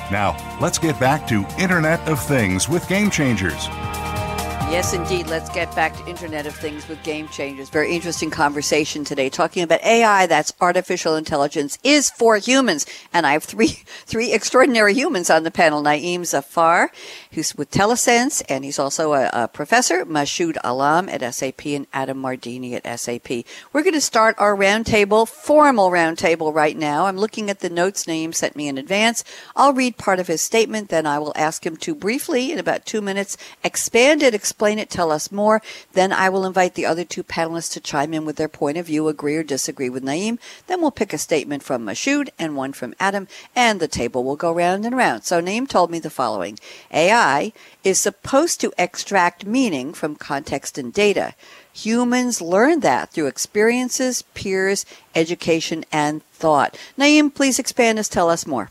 [0.09, 3.67] Now, let's get back to Internet of Things with Game Changers.
[4.71, 5.27] Yes, indeed.
[5.27, 7.69] Let's get back to Internet of Things with Game Changers.
[7.69, 10.27] Very interesting conversation today, talking about AI.
[10.27, 13.67] That's artificial intelligence is for humans, and I have three
[14.05, 15.83] three extraordinary humans on the panel.
[15.83, 16.89] Naeem Zafar,
[17.33, 20.05] who's with Telesense, and he's also a, a professor.
[20.05, 23.45] Mashoud Alam at SAP and Adam Mardini at SAP.
[23.73, 27.07] We're going to start our roundtable, formal roundtable, right now.
[27.07, 29.25] I'm looking at the notes Naeem sent me in advance.
[29.53, 32.85] I'll read part of his statement, then I will ask him to briefly, in about
[32.85, 34.33] two minutes, expand it.
[34.33, 35.59] Explain explain it, tell us more.
[35.93, 38.85] Then I will invite the other two panelists to chime in with their point of
[38.85, 40.37] view, agree or disagree with Naeem.
[40.67, 44.35] Then we'll pick a statement from Mashoud and one from Adam, and the table will
[44.35, 45.23] go round and round.
[45.23, 46.59] So Naeem told me the following.
[46.91, 51.33] AI is supposed to extract meaning from context and data.
[51.73, 56.77] Humans learn that through experiences, peers, education, and thought.
[56.99, 58.69] Naeem, please expand us, tell us more.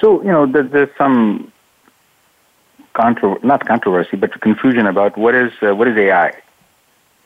[0.00, 1.51] So, you know, there's some
[2.94, 6.32] contro- not controversy, but confusion about what is uh, what is AI.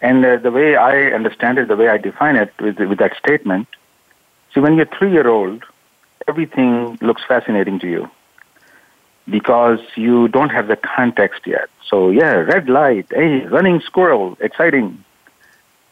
[0.00, 3.16] And uh, the way I understand it, the way I define it with, with that
[3.16, 3.66] statement,
[4.52, 5.64] see, when you're three year old,
[6.28, 8.10] everything looks fascinating to you
[9.28, 11.68] because you don't have the context yet.
[11.88, 15.02] So yeah, red light, hey, running squirrel, exciting.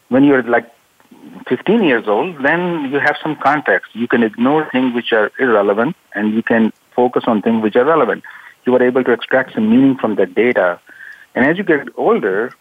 [0.09, 0.71] When you're like
[1.47, 3.95] 15 years old, then you have some context.
[3.95, 7.83] You can ignore things which are irrelevant and you can focus on things which are
[7.83, 8.23] relevant
[8.65, 10.79] you are able to extract some meaning from that data.
[11.33, 12.53] And as you get older,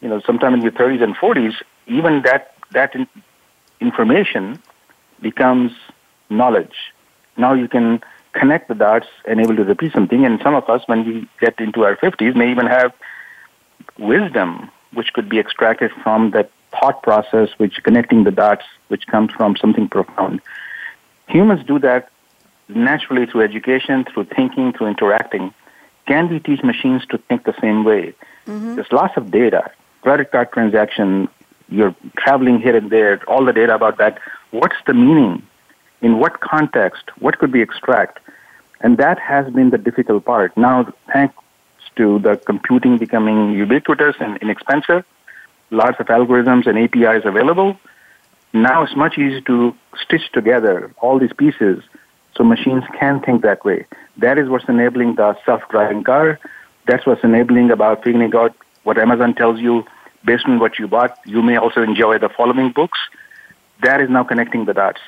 [0.00, 1.54] you know, sometime in your 30s and 40s,
[1.86, 3.06] even that that in,
[3.80, 4.60] information
[5.20, 5.72] becomes
[6.30, 6.92] knowledge.
[7.36, 10.24] Now you can connect the dots and able to repeat something.
[10.24, 12.92] And some of us, when we get into our 50s, may even have
[13.98, 19.32] wisdom which could be extracted from that thought process, which connecting the dots, which comes
[19.32, 20.40] from something profound.
[21.28, 22.10] Humans do that
[22.74, 25.52] naturally through education, through thinking, through interacting.
[26.06, 28.14] Can we teach machines to think the same way?
[28.46, 28.74] Mm-hmm.
[28.74, 29.70] There's lots of data,
[30.02, 31.28] credit card transaction,
[31.68, 34.18] you're traveling here and there, all the data about that.
[34.50, 35.42] What's the meaning?
[36.00, 37.04] In what context?
[37.18, 38.18] What could we extract?
[38.80, 40.56] And that has been the difficult part.
[40.56, 41.34] Now, thanks
[41.96, 45.04] to the computing becoming ubiquitous and inexpensive,
[45.70, 47.78] lots of algorithms and APIs available,
[48.52, 51.82] now it's much easier to stitch together all these pieces
[52.34, 53.86] so machines can think that way.
[54.16, 56.38] That is what's enabling the self-driving car.
[56.86, 59.84] That's what's enabling about figuring out what Amazon tells you
[60.24, 61.18] based on what you bought.
[61.26, 62.98] You may also enjoy the following books.
[63.82, 65.00] That is now connecting the dots.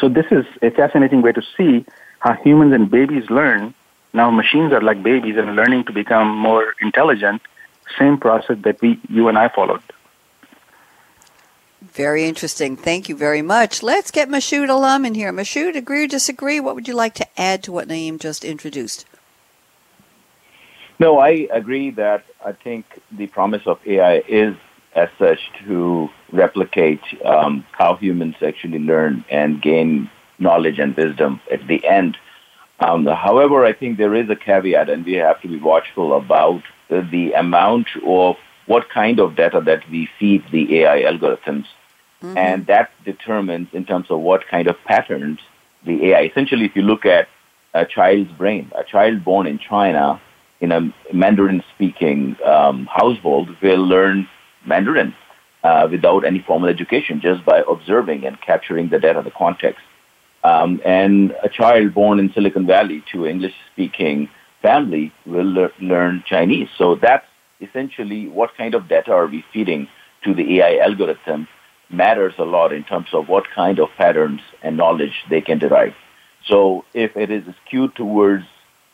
[0.00, 1.84] So this is a fascinating way to see
[2.20, 3.74] how humans and babies learn.
[4.12, 7.42] Now machines are like babies and learning to become more intelligent.
[7.98, 9.82] Same process that we, you and I followed.
[11.92, 12.76] Very interesting.
[12.76, 13.82] Thank you very much.
[13.82, 15.32] Let's get Mashoud Alam in here.
[15.32, 16.58] Mashoud, agree or disagree?
[16.58, 19.04] What would you like to add to what Naeem just introduced?
[20.98, 24.56] No, I agree that I think the promise of AI is
[24.94, 31.66] as such to replicate um, how humans actually learn and gain knowledge and wisdom at
[31.66, 32.16] the end.
[32.80, 36.62] Um, however, I think there is a caveat, and we have to be watchful about
[36.88, 41.66] the amount of what kind of data that we feed the AI algorithms.
[42.22, 42.38] Mm-hmm.
[42.38, 45.40] And that determines in terms of what kind of patterns
[45.84, 46.22] the AI.
[46.24, 47.28] Essentially, if you look at
[47.74, 50.20] a child's brain, a child born in China
[50.60, 54.26] in a Mandarin speaking um, household will learn
[54.64, 55.14] Mandarin
[55.62, 59.82] uh, without any formal education, just by observing and capturing the data, the context.
[60.42, 64.28] Um, and a child born in Silicon Valley to English speaking
[64.62, 66.68] family will le- learn Chinese.
[66.76, 67.26] So that's
[67.64, 69.88] essentially what kind of data are we feeding
[70.24, 71.48] to the AI algorithm
[71.90, 75.94] matters a lot in terms of what kind of patterns and knowledge they can derive.
[76.46, 78.44] So if it is skewed towards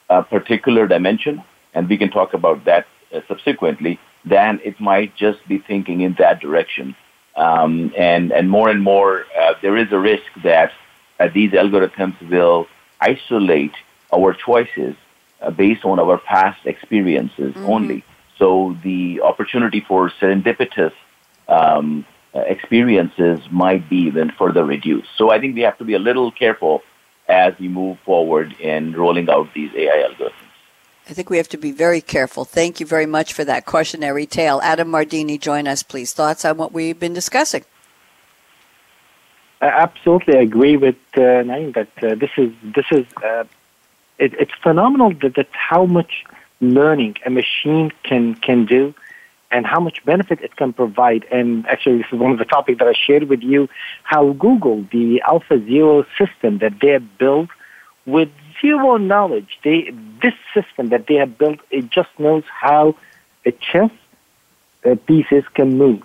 [0.08, 1.42] a particular dimension,
[1.74, 6.14] and we can talk about that uh, subsequently, then it might just be thinking in
[6.18, 6.96] that direction.
[7.36, 10.72] Um, and, and more and more, uh, there is a risk that
[11.18, 12.66] uh, these algorithms will
[13.00, 13.72] isolate
[14.12, 14.96] our choices
[15.40, 17.66] uh, based on our past experiences mm-hmm.
[17.66, 18.04] only.
[18.40, 20.94] So the opportunity for serendipitous
[21.46, 25.10] um, uh, experiences might be even further reduced.
[25.16, 26.82] So I think we have to be a little careful
[27.28, 30.32] as we move forward in rolling out these AI algorithms.
[31.08, 32.44] I think we have to be very careful.
[32.44, 34.60] Thank you very much for that cautionary tale.
[34.62, 36.12] Adam Mardini, join us, please.
[36.12, 37.64] Thoughts on what we've been discussing?
[39.60, 43.44] I absolutely agree with uh, Naeem that uh, this is this is uh,
[44.18, 46.24] it, it's phenomenal that, that how much
[46.60, 48.94] learning a machine can can do
[49.50, 51.24] and how much benefit it can provide.
[51.30, 53.68] And actually, this is one of the topics that I shared with you
[54.04, 57.50] how Google, the AlphaZero system that they have built
[58.06, 59.92] with zero knowledge, they,
[60.22, 62.94] this system that they have built, it just knows how
[63.44, 63.90] a chess
[64.84, 66.02] uh, pieces can move.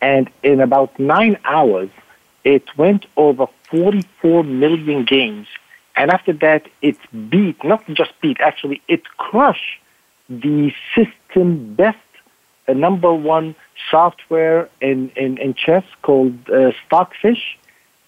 [0.00, 1.90] And in about nine hours,
[2.44, 5.46] it went over 44 million games.
[5.96, 6.96] And after that, it
[7.30, 9.78] beat, not just beat, actually, it crushed
[10.28, 11.98] the system best
[12.68, 13.54] a number one
[13.90, 17.58] software in, in, in chess called uh, Stockfish,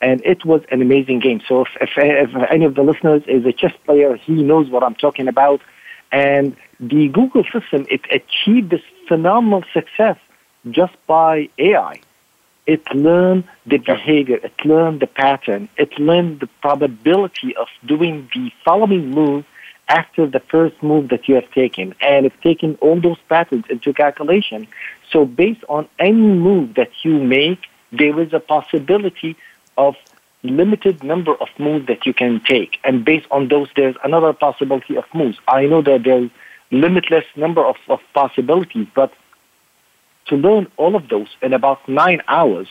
[0.01, 1.41] and it was an amazing game.
[1.47, 4.83] So if, if, if, any of the listeners is a chess player, he knows what
[4.83, 5.61] I'm talking about.
[6.13, 10.19] And the Google system, it achieved this phenomenal success
[10.71, 12.01] just by AI.
[12.67, 18.51] It learned the behavior, it learned the pattern, it learned the probability of doing the
[18.65, 19.45] following move
[19.89, 23.93] after the first move that you have taken and it's taken all those patterns into
[23.93, 24.67] calculation.
[25.11, 27.59] So based on any move that you make,
[27.93, 29.37] there is a possibility
[29.77, 29.95] of
[30.43, 32.79] limited number of moves that you can take.
[32.85, 35.39] And based on those, there's another possibility of moves.
[35.49, 36.31] I know that there's
[36.71, 39.13] limitless number of, of possibilities, but
[40.27, 42.69] to learn all of those in about nine hours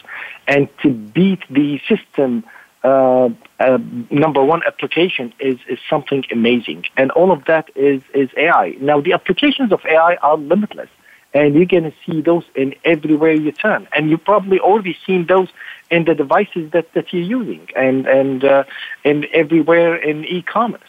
[0.47, 2.43] and to beat the system
[2.83, 3.29] uh,
[3.61, 3.77] uh,
[4.11, 6.83] number one application is, is something amazing.
[6.97, 8.75] And all of that is, is AI.
[8.81, 10.89] Now, the applications of AI are limitless.
[11.33, 13.87] And you're going to see those in everywhere you turn.
[13.95, 15.47] And you've probably already seen those
[15.89, 18.63] in the devices that, that you're using and, and, uh,
[19.03, 20.81] and everywhere in e-commerce.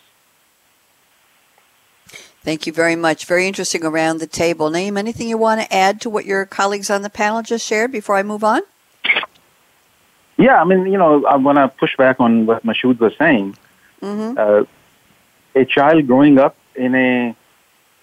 [2.45, 3.25] Thank you very much.
[3.25, 4.71] Very interesting around the table.
[4.71, 7.91] Naeem, anything you want to add to what your colleagues on the panel just shared
[7.91, 8.61] before I move on?
[10.37, 13.57] Yeah, I mean, you know, I want to push back on what Mashoud was saying.
[14.03, 14.37] Mm-hmm.
[14.37, 14.65] Uh,
[15.55, 17.35] a child growing up in a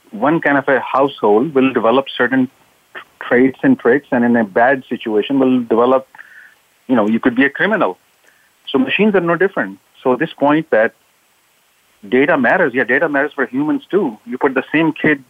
[0.09, 2.49] one kind of a household will develop certain
[3.19, 6.07] traits and tricks, and in a bad situation will develop,
[6.87, 7.99] you know, you could be a criminal.
[8.69, 9.77] So machines are no different.
[10.01, 10.95] So this point that
[12.07, 14.17] data matters, yeah, data matters for humans too.
[14.25, 15.23] You put the same kid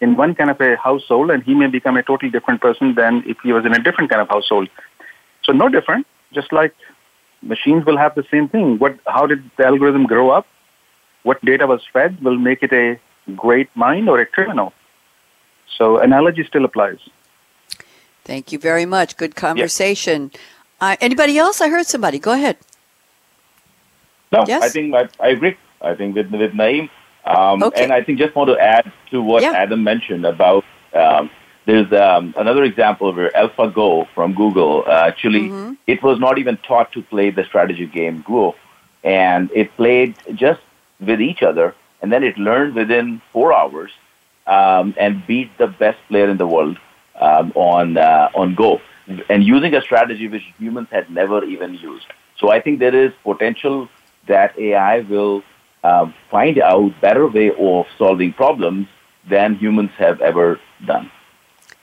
[0.00, 3.22] in one kind of a household, and he may become a totally different person than
[3.26, 4.68] if he was in a different kind of household.
[5.44, 6.06] So no different.
[6.32, 6.74] Just like
[7.42, 8.78] machines will have the same thing.
[8.78, 8.98] What?
[9.06, 10.46] How did the algorithm grow up?
[11.22, 13.00] What data was fed will make it a
[13.34, 14.72] great mind or a criminal.
[15.76, 16.98] So analogy still applies.
[18.24, 19.16] Thank you very much.
[19.16, 20.32] Good conversation.
[20.80, 21.60] Uh, anybody else?
[21.60, 22.18] I heard somebody.
[22.18, 22.56] Go ahead.
[24.32, 24.62] No, yes?
[24.62, 25.56] I think I, I agree.
[25.80, 26.90] I think with, with Naeem.
[27.24, 27.82] Um, okay.
[27.82, 29.52] And I think just want to add to what yeah.
[29.52, 30.64] Adam mentioned about
[30.94, 31.30] um,
[31.66, 35.74] there's um, another example where AlphaGo from Google uh, actually mm-hmm.
[35.86, 38.54] it was not even taught to play the strategy game Go,
[39.02, 40.60] and it played just
[41.00, 43.90] with each other, and then it learned within four hours
[44.46, 46.78] um, and beat the best player in the world
[47.20, 48.80] um, on uh, on Go,
[49.28, 52.06] and using a strategy which humans had never even used.
[52.38, 53.88] So I think there is potential
[54.28, 55.42] that AI will
[55.86, 58.88] um, find out better way of solving problems
[59.30, 61.10] than humans have ever done.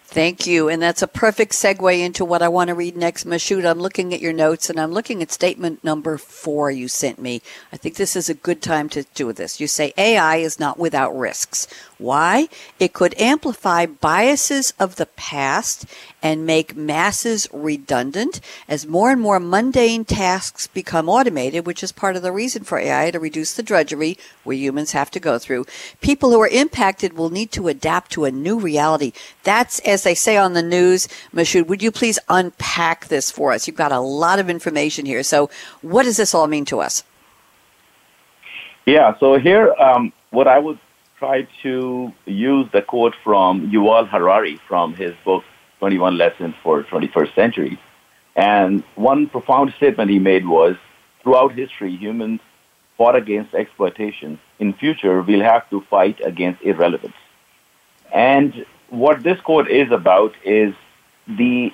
[0.06, 0.70] Thank you.
[0.70, 3.26] And that's a perfect segue into what I want to read next.
[3.26, 7.20] Mashoud, I'm looking at your notes and I'm looking at statement number four you sent
[7.20, 7.42] me.
[7.72, 9.60] I think this is a good time to do this.
[9.60, 11.66] You say AI is not without risks.
[11.98, 12.48] Why?
[12.80, 15.86] It could amplify biases of the past
[16.22, 22.16] and make masses redundant as more and more mundane tasks become automated, which is part
[22.16, 25.66] of the reason for AI to reduce the drudgery we humans have to go through.
[26.02, 29.12] People who are impacted will need to adapt to a new reality.
[29.44, 33.68] That's, as they say on the news, Mashoud, would you please unpack this for us?
[33.68, 35.24] You've got a lot of information here.
[35.24, 35.50] So,
[35.82, 37.04] what does this all mean to us?
[38.86, 40.78] Yeah, so here, um, what I would
[41.24, 45.46] try to use the quote from Yuval Harari from his book
[45.80, 47.80] 21 Lessons for 21st Century.
[48.36, 50.76] And one profound statement he made was,
[51.22, 52.42] throughout history, humans
[52.98, 54.38] fought against exploitation.
[54.60, 57.22] In future, we'll have to fight against irrelevance.
[58.14, 60.74] And what this quote is about is
[61.26, 61.72] the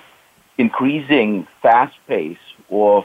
[0.58, 3.04] increasing fast pace of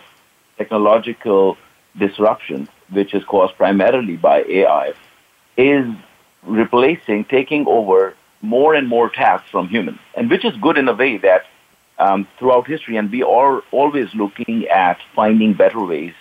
[0.60, 1.58] technological
[1.98, 4.94] disruption, which is caused primarily by AI,
[5.58, 5.88] is
[6.46, 10.94] replacing, taking over more and more tasks from humans, and which is good in a
[10.94, 11.46] way that
[11.98, 16.14] um, throughout history, and we are always looking at finding better ways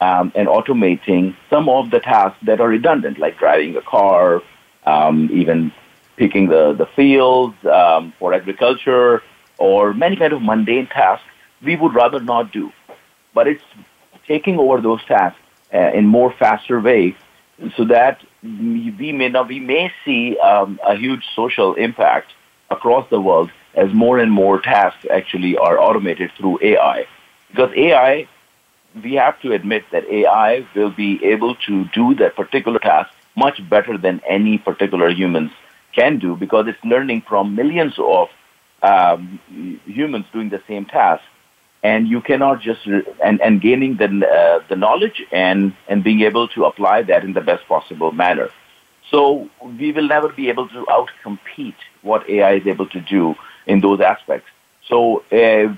[0.00, 4.42] um, and automating some of the tasks that are redundant, like driving a car,
[4.86, 5.72] um, even
[6.16, 9.22] picking the, the fields um, for agriculture,
[9.58, 11.26] or many kind of mundane tasks
[11.62, 12.72] we would rather not do.
[13.34, 13.64] But it's
[14.26, 15.40] taking over those tasks
[15.74, 17.16] uh, in more faster way
[17.76, 22.32] so that we may not, we may see um, a huge social impact
[22.70, 27.06] across the world as more and more tasks actually are automated through AI.
[27.50, 28.28] Because AI,
[29.02, 33.60] we have to admit that AI will be able to do that particular task much
[33.68, 35.50] better than any particular humans
[35.94, 38.28] can do because it's learning from millions of
[38.82, 39.40] um,
[39.86, 41.22] humans doing the same task
[41.82, 46.48] and you cannot just and, and gaining the uh, the knowledge and and being able
[46.48, 48.50] to apply that in the best possible manner.
[49.10, 49.48] So
[49.78, 53.34] we will never be able to outcompete what AI is able to do
[53.66, 54.48] in those aspects.
[54.88, 55.74] So uh,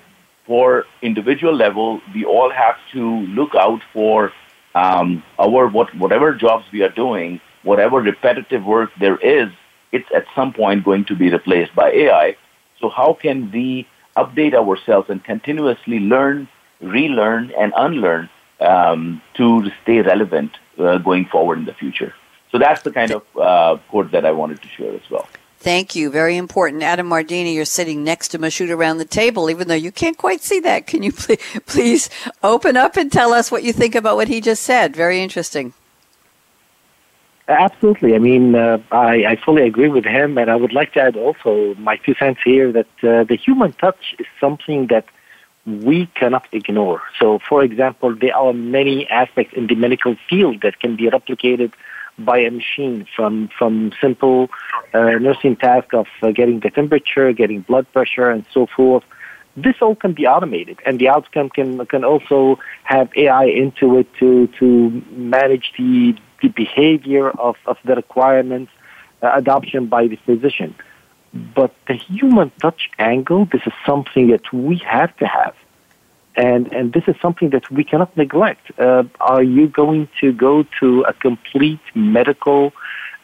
[0.46, 4.32] for individual level, we all have to look out for
[4.74, 9.50] um, our what whatever jobs we are doing, whatever repetitive work there is,
[9.92, 12.36] it's at some point going to be replaced by AI.
[12.80, 13.86] So how can we
[14.16, 16.48] update ourselves and continuously learn,
[16.80, 18.28] relearn, and unlearn
[18.60, 22.14] um, to stay relevant uh, going forward in the future.
[22.50, 25.28] So that's the kind of uh, quote that I wanted to share as well.
[25.60, 26.10] Thank you.
[26.10, 26.82] Very important.
[26.82, 30.40] Adam Mardini, you're sitting next to Mashoud around the table, even though you can't quite
[30.40, 30.86] see that.
[30.86, 32.10] Can you please, please
[32.42, 34.96] open up and tell us what you think about what he just said?
[34.96, 35.74] Very interesting.
[37.50, 38.14] Absolutely.
[38.14, 41.16] I mean, uh, I, I fully agree with him, and I would like to add
[41.16, 45.06] also my two cents here that uh, the human touch is something that
[45.66, 47.02] we cannot ignore.
[47.18, 51.72] So, for example, there are many aspects in the medical field that can be replicated
[52.20, 54.48] by a machine, from from simple
[54.94, 59.04] uh, nursing task of uh, getting the temperature, getting blood pressure, and so forth.
[59.56, 64.06] This all can be automated, and the outcome can can also have AI into it
[64.20, 68.72] to to manage the the behavior of, of the requirements
[69.22, 70.74] uh, adoption by the physician.
[71.32, 75.54] But the human touch angle, this is something that we have to have.
[76.36, 78.78] And, and this is something that we cannot neglect.
[78.78, 82.72] Uh, are you going to go to a complete medical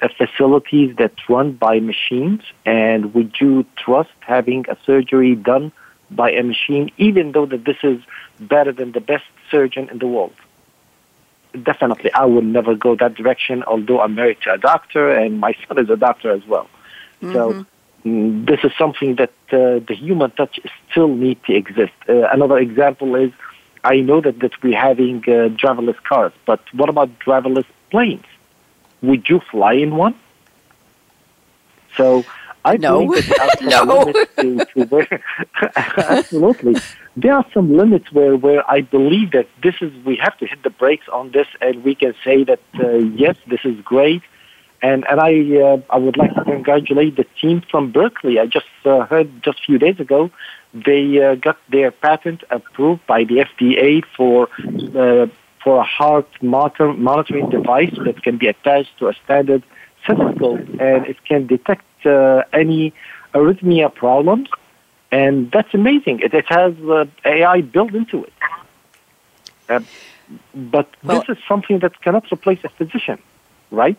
[0.02, 2.42] uh, facilities that run by machines?
[2.64, 5.72] And would you trust having a surgery done
[6.10, 8.00] by a machine, even though that this is
[8.38, 10.34] better than the best surgeon in the world?
[11.62, 13.64] Definitely, I will never go that direction.
[13.64, 16.68] Although I'm married to a doctor, and my son is a doctor as well.
[17.22, 17.32] Mm-hmm.
[17.32, 17.66] So
[18.04, 21.94] mm, this is something that uh, the human touch still need to exist.
[22.08, 23.32] Uh, another example is
[23.84, 28.24] I know that, that we're having uh, driverless cars, but what about driverless planes?
[29.02, 30.14] Would you fly in one?
[31.96, 32.24] So
[32.66, 33.06] I no.
[33.06, 34.12] believe that there are some no.
[34.42, 35.22] to, to where
[35.96, 36.74] absolutely
[37.16, 40.62] there are some limits where, where I believe that this is we have to hit
[40.62, 44.22] the brakes on this, and we can say that uh, yes, this is great,
[44.82, 45.32] and and I
[45.66, 48.38] uh, I would like to congratulate the team from Berkeley.
[48.38, 50.30] I just uh, heard just a few days ago
[50.74, 54.48] they uh, got their patent approved by the FDA for
[54.98, 55.26] uh,
[55.64, 59.62] for a heart monitor, monitoring device that can be attached to a standard
[60.04, 61.84] stethoscope, and it can detect
[62.52, 62.92] any
[63.34, 64.48] arrhythmia problems.
[65.12, 66.20] And that's amazing.
[66.20, 68.32] It, it has uh, AI built into it.
[69.68, 69.80] Uh,
[70.54, 73.18] but well, this is something that cannot replace a physician,
[73.70, 73.96] right?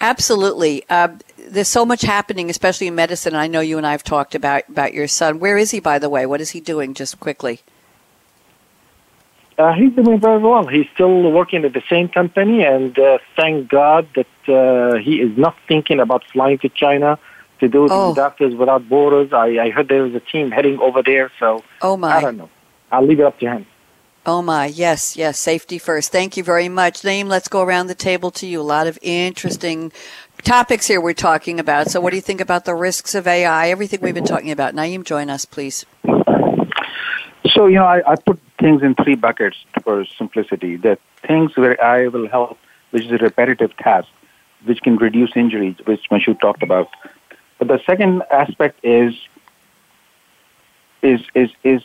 [0.00, 0.84] Absolutely.
[0.88, 3.34] Uh, there's so much happening, especially in medicine.
[3.34, 5.38] I know you and I have talked about, about your son.
[5.38, 6.26] Where is he, by the way?
[6.26, 7.60] What is he doing, just quickly?
[9.60, 10.66] Uh, he's doing very well.
[10.66, 15.36] He's still working at the same company, and uh, thank God that uh, he is
[15.36, 17.18] not thinking about flying to China
[17.58, 18.14] to do oh.
[18.14, 19.34] Doctors Without Borders.
[19.34, 22.16] I, I heard there was a team heading over there, so oh my.
[22.16, 22.48] I don't know.
[22.90, 23.66] I'll leave it up to him.
[24.24, 26.10] Oh my, yes, yes, safety first.
[26.10, 27.02] Thank you very much.
[27.02, 28.60] Naeem, let's go around the table to you.
[28.60, 29.92] A lot of interesting
[30.42, 31.90] topics here we're talking about.
[31.90, 33.68] So what do you think about the risks of AI?
[33.68, 34.74] Everything we've been talking about.
[34.74, 35.84] Naeem, join us, please.
[37.50, 40.76] So, you know, I, I put things in three buckets for simplicity.
[40.76, 42.58] The things where I will help,
[42.90, 44.08] which is a repetitive task,
[44.64, 46.88] which can reduce injuries, which Mashoud talked about.
[47.58, 49.14] But the second aspect is
[51.02, 51.82] is is is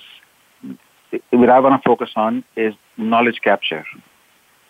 [1.31, 3.85] what I want to focus on is knowledge capture.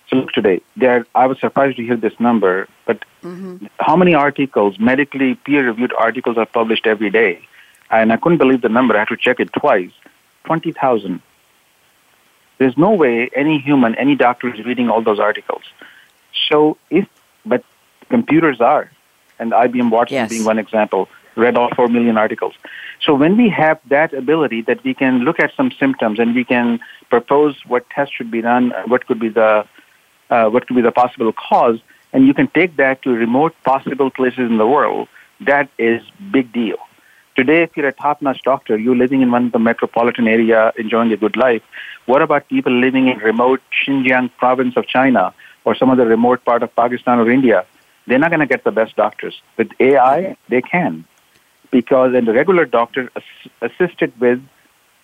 [0.09, 1.05] So look today, there.
[1.15, 3.65] I was surprised to hear this number, but mm-hmm.
[3.79, 7.41] how many articles, medically peer-reviewed articles, are published every day?
[7.89, 8.95] And I couldn't believe the number.
[8.95, 9.91] I had to check it twice.
[10.45, 11.21] Twenty thousand.
[12.57, 15.63] There's no way any human, any doctor is reading all those articles.
[16.49, 17.05] So if,
[17.45, 17.63] but
[18.09, 18.89] computers are,
[19.39, 20.29] and IBM Watson yes.
[20.29, 22.53] being one example, read all 4 million articles.
[23.01, 26.45] So when we have that ability that we can look at some symptoms and we
[26.45, 26.79] can
[27.09, 29.67] propose what test should be done, what could be the
[30.29, 31.79] uh, what could be the possible cause,
[32.11, 35.07] and you can take that to remote possible places in the world,
[35.41, 36.77] that is big deal.
[37.35, 41.11] Today, if you're a top-notch doctor, you're living in one of the metropolitan area, enjoying
[41.11, 41.61] a good life.
[42.05, 45.33] What about people living in remote Xinjiang province of China
[45.65, 47.65] or some other remote part of Pakistan or India?
[48.07, 49.41] They're not going to get the best doctors.
[49.57, 51.03] With AI, they can
[51.71, 53.11] because a regular doctor
[53.61, 54.41] assisted with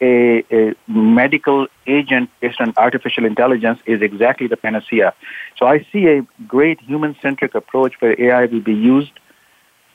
[0.02, 5.14] a, a, medical agent based on artificial intelligence is exactly the panacea.
[5.58, 9.12] So I see a great human-centric approach where AI will be used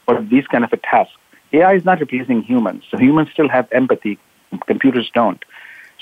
[0.04, 1.10] for these kind of a task.
[1.52, 2.84] AI is not replacing humans.
[2.90, 4.18] So humans still have empathy.
[4.66, 5.44] Computers don't.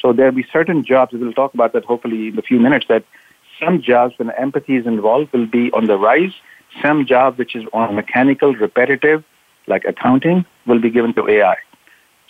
[0.01, 3.05] So there'll be certain jobs, we'll talk about that hopefully in a few minutes, that
[3.61, 6.32] some jobs when empathy is involved will be on the rise.
[6.82, 9.24] Some job which is on mechanical, repetitive,
[9.66, 11.57] like accounting, will be given to AI.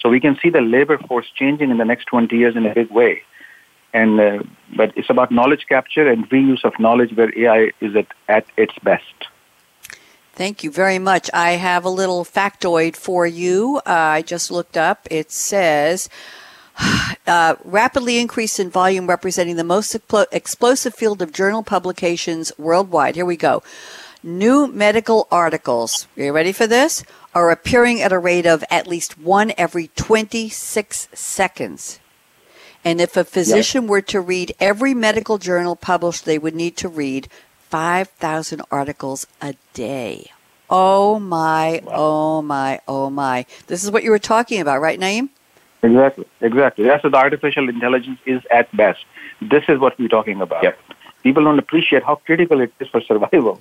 [0.01, 2.75] So we can see the labor force changing in the next 20 years in a
[2.75, 3.23] big way.
[3.95, 4.43] And uh,
[4.77, 8.75] but it's about knowledge capture and reuse of knowledge where AI is at, at its
[8.83, 9.29] best.
[10.35, 11.31] Thank you very much.
[11.33, 13.81] I have a little factoid for you.
[13.87, 15.07] Uh, I just looked up.
[15.11, 16.09] It says.
[17.27, 19.97] Uh, rapidly increased in volume representing the most
[20.31, 23.15] explosive field of journal publications worldwide.
[23.15, 23.63] Here we go.
[24.23, 26.07] New medical articles.
[26.19, 27.03] Are you ready for this?
[27.35, 31.99] are appearing at a rate of at least one every 26 seconds.
[32.85, 33.91] And if a physician yes.
[33.91, 37.29] were to read every medical journal published, they would need to read
[37.75, 40.31] 5,000 articles a day.
[40.71, 41.93] Oh my, wow.
[41.93, 43.47] oh my, oh my.
[43.67, 45.29] This is what you were talking about, right, Naeem?
[45.83, 46.85] Exactly, exactly.
[46.85, 49.05] That's what artificial intelligence is at best.
[49.43, 50.63] This is what we're talking about.
[50.63, 50.79] Yep.
[51.25, 53.61] People don't appreciate how critical it is for survival.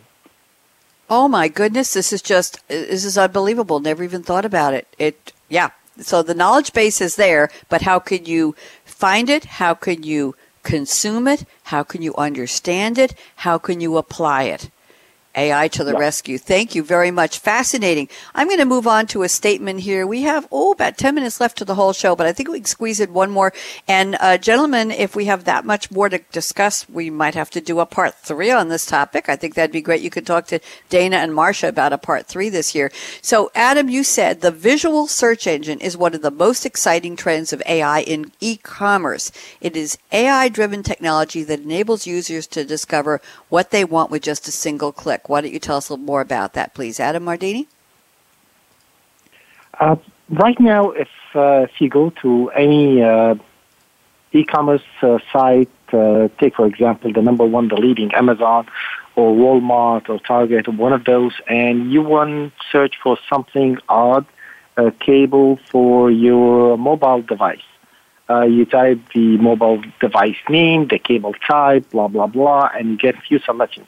[1.10, 3.80] Oh my goodness, this is just this is unbelievable.
[3.80, 4.88] Never even thought about it.
[5.00, 5.72] It yeah.
[5.98, 8.56] So the knowledge base is there, but how can you
[8.86, 9.46] find it?
[9.46, 11.46] How can you consume it?
[11.64, 13.14] How can you understand it?
[13.38, 14.70] How can you apply it?
[15.36, 16.38] AI to the rescue.
[16.38, 17.40] Thank you very much.
[17.40, 18.08] Fascinating.
[18.36, 20.06] I'm going to move on to a statement here.
[20.06, 22.60] We have, oh, about 10 minutes left to the whole show, but I think we
[22.60, 23.54] can squeeze in one more.
[23.88, 27.62] And, uh, gentlemen, if we have that much more to discuss, we might have to
[27.62, 29.28] do a part three on this topic.
[29.28, 30.02] I think that'd be great.
[30.02, 30.60] You could talk to
[30.90, 32.92] Dana and Marsha about a part three this year.
[33.22, 37.52] So, Adam, you said the visual search engine is one of the most exciting trends
[37.52, 39.32] of AI in e-commerce.
[39.62, 44.48] It is AI driven technology that enables users to discover what they want with just
[44.48, 45.23] a single click.
[45.28, 47.00] Why don't you tell us a little more about that, please?
[47.00, 47.68] Adam Mardini?
[49.80, 49.96] Uh,
[50.30, 53.36] right now, if, uh, if you go to any uh,
[54.32, 58.68] e-commerce uh, site, uh, take for example the number one, the leading Amazon
[59.16, 63.78] or Walmart or Target or one of those, and you want to search for something
[63.88, 64.26] odd,
[64.78, 67.62] a cable for your mobile device.
[68.30, 73.16] Uh, you type the mobile device name, the cable type, blah blah blah, and get
[73.22, 73.88] few selections.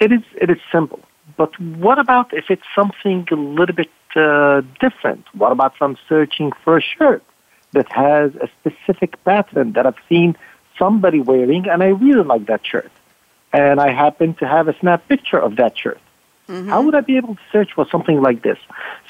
[0.00, 1.00] It is it is simple.
[1.36, 5.24] But what about if it's something a little bit uh, different?
[5.34, 7.24] What about if I'm searching for a shirt
[7.72, 10.36] that has a specific pattern that I've seen
[10.78, 12.92] somebody wearing and I really like that shirt?
[13.52, 16.00] And I happen to have a snap picture of that shirt.
[16.48, 16.68] Mm-hmm.
[16.68, 18.58] How would I be able to search for something like this?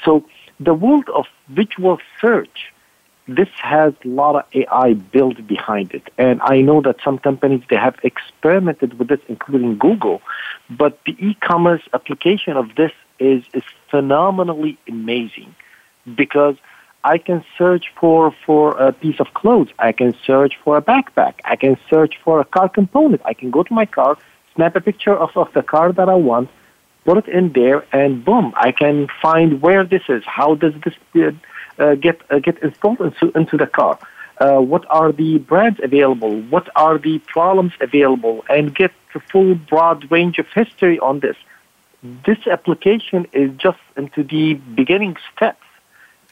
[0.03, 0.25] So
[0.59, 2.73] the world of visual search
[3.27, 6.09] this has a lot of AI built behind it.
[6.17, 10.21] And I know that some companies, they have experimented with this, including Google,
[10.69, 15.53] but the e-commerce application of this is, is phenomenally amazing
[16.15, 16.55] because
[17.03, 19.69] I can search for, for a piece of clothes.
[19.79, 21.35] I can search for a backpack.
[21.43, 23.21] I can search for a car component.
[23.25, 24.17] I can go to my car,
[24.55, 26.49] snap a picture of, of the car that I want,
[27.05, 30.23] put it in there, and boom, I can find where this is.
[30.25, 31.31] How does this uh,
[31.95, 33.99] get uh, get installed into, into the car.
[34.39, 36.41] Uh, what are the brands available?
[36.43, 38.45] What are the problems available?
[38.49, 41.37] And get the full broad range of history on this.
[42.03, 45.65] This application is just into the beginning steps,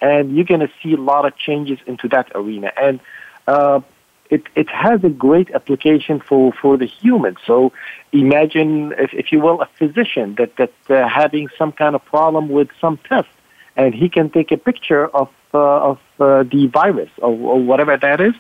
[0.01, 2.71] and you're going to see a lot of changes into that arena.
[2.79, 2.99] And
[3.47, 3.81] uh,
[4.29, 7.37] it, it has a great application for, for the human.
[7.45, 7.73] So
[8.11, 12.49] imagine, if, if you will, a physician that, that uh, having some kind of problem
[12.49, 13.29] with some test
[13.75, 17.95] and he can take a picture of uh, of uh, the virus or, or, whatever
[17.95, 18.33] that is,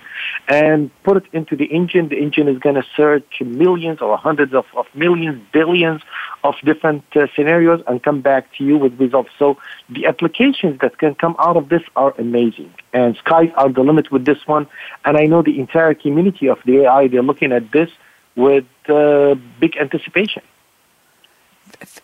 [0.49, 2.09] and put it into the engine.
[2.09, 6.01] The engine is going to search millions or hundreds of, of millions, billions
[6.43, 9.29] of different uh, scenarios, and come back to you with results.
[9.39, 9.57] So
[9.87, 14.11] the applications that can come out of this are amazing, and skies are the limit
[14.11, 14.67] with this one.
[15.05, 17.91] And I know the entire community of the AI they're looking at this
[18.35, 20.43] with uh, big anticipation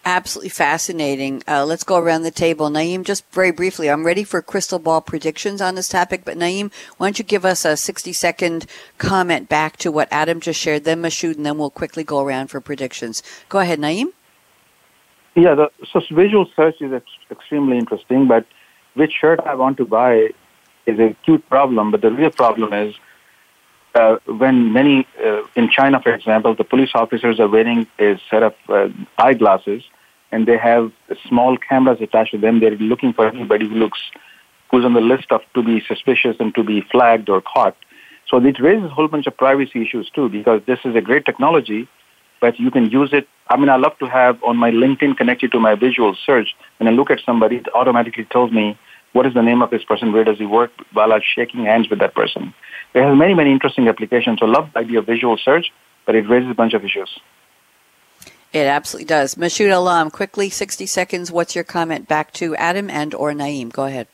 [0.06, 1.44] absolutely fascinating.
[1.48, 2.70] Uh, let's go around the table.
[2.70, 6.72] Naeem, just very briefly, I'm ready for crystal ball predictions on this topic, but Naeem,
[6.98, 8.66] why don't you give us a 60 second
[8.98, 12.48] comment back to what Adam just shared, then Masood, and then we'll quickly go around
[12.48, 13.24] for predictions.
[13.50, 14.14] Go ahead, Naeem.
[15.36, 18.46] Yeah, the, so visual search is ex- extremely interesting, but
[18.96, 20.30] which shirt I want to buy
[20.86, 22.96] is a cute problem, but the real problem is
[23.96, 28.44] uh, when many uh, in China, for example, the police officers are wearing a set
[28.44, 29.84] of uh, eyeglasses,
[30.32, 30.92] and they have
[31.28, 32.60] small cameras attached to them.
[32.60, 34.02] They're looking for anybody who looks
[34.70, 37.76] who's on the list of to be suspicious and to be flagged or caught.
[38.30, 41.26] So it raises a whole bunch of privacy issues too, because this is a great
[41.26, 41.90] technology,
[42.40, 43.28] but you can use it.
[43.50, 46.56] I mean, I love to have on my LinkedIn connected to my visual search.
[46.78, 48.78] When I look at somebody, it automatically tells me
[49.14, 51.90] what is the name of this person, where does he work, while I'm shaking hands
[51.90, 52.54] with that person.
[52.94, 54.40] It has many, many interesting applications.
[54.40, 55.72] So love the idea of visual search,
[56.06, 57.20] but it raises a bunch of issues.
[58.54, 59.36] It absolutely does.
[59.36, 61.32] Masood Alam, quickly, 60 seconds.
[61.32, 63.72] What's your comment back to Adam and or Naeem?
[63.72, 64.08] Go ahead.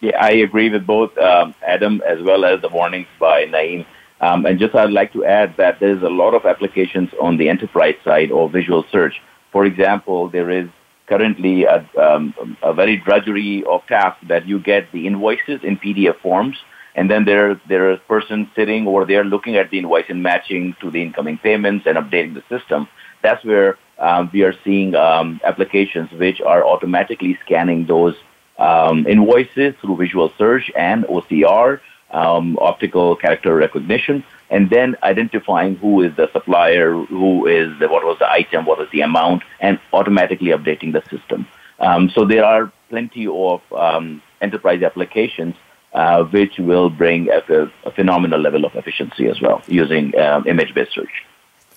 [0.00, 3.84] Yeah, I agree with both um, Adam as well as the warnings by Naeem.
[4.20, 7.48] Um, and just I'd like to add that there's a lot of applications on the
[7.48, 9.20] enterprise side or visual search.
[9.50, 10.68] For example, there is
[11.06, 16.18] currently a, um, a very drudgery of task that you get the invoices in PDF
[16.20, 16.56] forms
[16.94, 20.22] and then there there is a person sitting over there looking at the invoice and
[20.22, 22.88] matching to the incoming payments and updating the system.
[23.22, 28.16] That's where um, we are seeing um, applications which are automatically scanning those
[28.58, 31.80] um, invoices through visual search and OCR,
[32.10, 38.04] um, optical character recognition, and then identifying who is the supplier, who is the, what
[38.04, 41.48] was the item, what was the amount, and automatically updating the system.
[41.80, 45.54] Um, so there are plenty of um, enterprise applications
[45.94, 47.40] uh, which will bring a,
[47.84, 51.24] a, phenomenal level of efficiency as well using um, image-based search.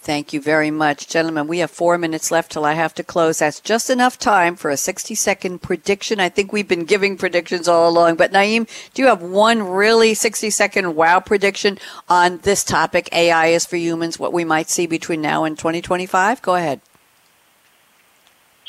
[0.06, 1.47] Thank you very much, gentlemen.
[1.47, 3.39] We have four minutes left till I have to close.
[3.39, 6.20] That's just enough time for a 60 second prediction.
[6.20, 10.14] I think we've been giving predictions all along, but Naeem, do you have one really
[10.14, 13.10] 60 second wow prediction on this topic?
[13.14, 16.39] AI is for humans, what we might see between now and 2025?
[16.43, 16.82] Go ahead.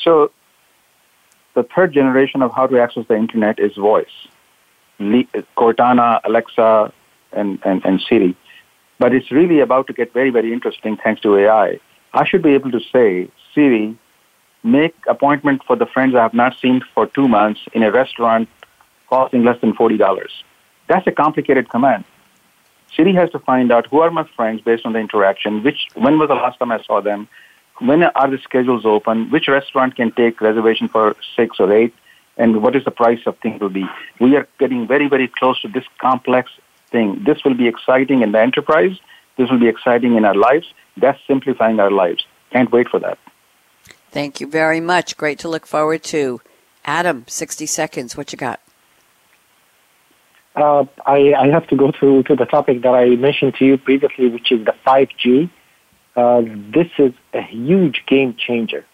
[0.02, 0.32] So
[1.52, 4.26] the third generation of how to access the internet is voice.
[4.98, 6.94] Cortana, Alexa,
[7.32, 8.34] and, and, and Siri.
[8.98, 11.78] But it's really about to get very, very interesting thanks to AI.
[12.14, 13.96] I should be able to say, Siri,
[14.62, 18.48] make appointment for the friends I have not seen for two months in a restaurant
[19.08, 20.28] costing less than $40.
[20.88, 22.04] That's a complicated command.
[22.94, 26.18] Siri has to find out who are my friends based on the interaction, which when
[26.18, 27.28] was the last time I saw them,
[27.78, 31.92] when are the schedules open, which restaurant can take reservation for six or eight,
[32.38, 33.84] and what is the price of things will be.
[34.20, 36.50] We are getting very, very close to this complex
[36.90, 37.22] thing.
[37.24, 38.98] This will be exciting in the enterprise.
[39.36, 40.66] This will be exciting in our lives.
[40.96, 42.26] That's simplifying our lives.
[42.52, 43.18] Can't wait for that.
[44.10, 45.16] Thank you very much.
[45.16, 46.40] Great to look forward to.
[46.84, 48.16] Adam, 60 seconds.
[48.16, 48.60] What you got?
[50.54, 53.76] Uh, I, I, have to go to, to the topic that I mentioned to you
[53.76, 55.50] previously, which is the 5G.
[56.16, 56.40] Uh,
[56.72, 58.86] this is a huge game changer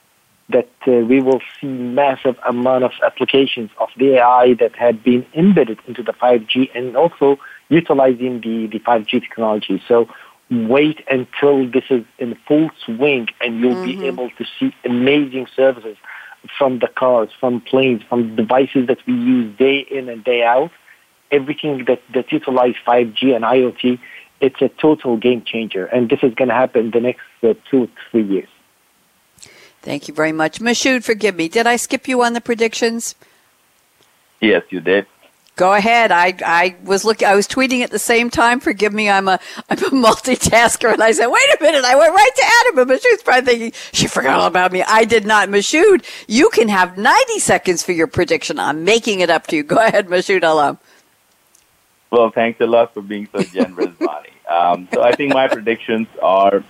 [0.49, 5.25] that uh, we will see massive amount of applications of the AI that had been
[5.35, 7.39] embedded into the 5G and also
[7.73, 9.83] utilizing the, the 5G technology.
[9.89, 10.09] So
[10.51, 14.01] wait until this is in full swing and you'll mm-hmm.
[14.01, 15.97] be able to see amazing services
[16.59, 20.71] from the cars, from planes, from devices that we use day in and day out.
[21.31, 23.99] Everything that, that utilize 5G and IoT,
[24.41, 25.87] it's a total game changer.
[25.87, 28.49] And this is going to happen the next uh, two, three years.
[29.81, 30.61] Thank you very much.
[30.61, 31.49] Mashoud, forgive me.
[31.49, 33.15] Did I skip you on the predictions?
[34.41, 35.07] Yes, you did.
[35.57, 36.11] Go ahead.
[36.11, 37.29] I, I was looking.
[37.29, 38.59] I was tweeting at the same time.
[38.59, 39.11] Forgive me.
[39.11, 39.39] I'm a
[39.69, 42.91] I'm a multitasker, and I said, "Wait a minute!" I went right to Adam, and
[42.91, 44.83] Mashoud's probably thinking she forgot all about me.
[44.83, 45.51] I did not.
[45.51, 48.59] Mashoud, you can have 90 seconds for your prediction.
[48.59, 49.63] I'm making it up to you.
[49.63, 50.79] Go ahead, Mashoud Alam.
[52.11, 54.29] Well, thanks a lot for being so generous, Bonnie.
[54.49, 56.65] Um, so I think my predictions are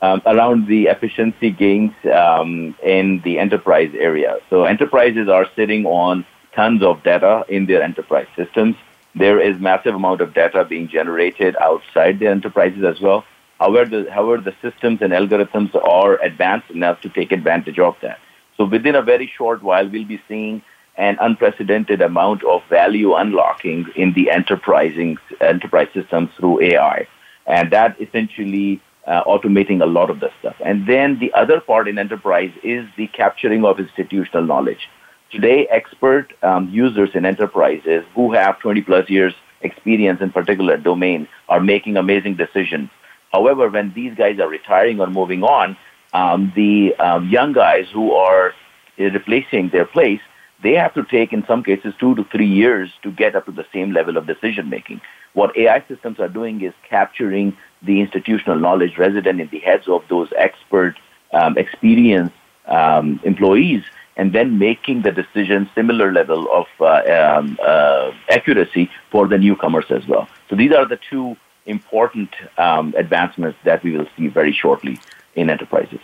[0.00, 4.38] um, around the efficiency gains um, in the enterprise area.
[4.48, 6.24] So enterprises are sitting on
[6.58, 8.74] tons of data in their enterprise systems.
[9.14, 13.24] There is massive amount of data being generated outside the enterprises as well.
[13.60, 18.18] However, the, however, the systems and algorithms are advanced enough to take advantage of that.
[18.56, 20.62] So within a very short while, we'll be seeing
[20.96, 27.06] an unprecedented amount of value unlocking in the enterprising enterprise systems through AI,
[27.46, 30.56] and that essentially uh, automating a lot of the stuff.
[30.64, 34.88] And then the other part in enterprise is the capturing of institutional knowledge.
[35.30, 41.28] Today, expert um, users in enterprises who have 20 plus years experience in particular domain
[41.48, 42.88] are making amazing decisions.
[43.30, 45.76] However, when these guys are retiring or moving on,
[46.14, 48.54] um, the um, young guys who are
[48.96, 50.20] replacing their place,
[50.62, 53.52] they have to take, in some cases, two to three years to get up to
[53.52, 55.00] the same level of decision making.
[55.34, 60.02] What AI systems are doing is capturing the institutional knowledge resident in the heads of
[60.08, 60.96] those expert,
[61.32, 62.34] um, experienced
[62.66, 63.84] um, employees,
[64.18, 69.86] and then making the decision similar level of uh, um, uh, accuracy for the newcomers
[69.90, 70.28] as well.
[70.50, 74.98] So these are the two important um, advancements that we will see very shortly
[75.36, 76.00] in enterprises.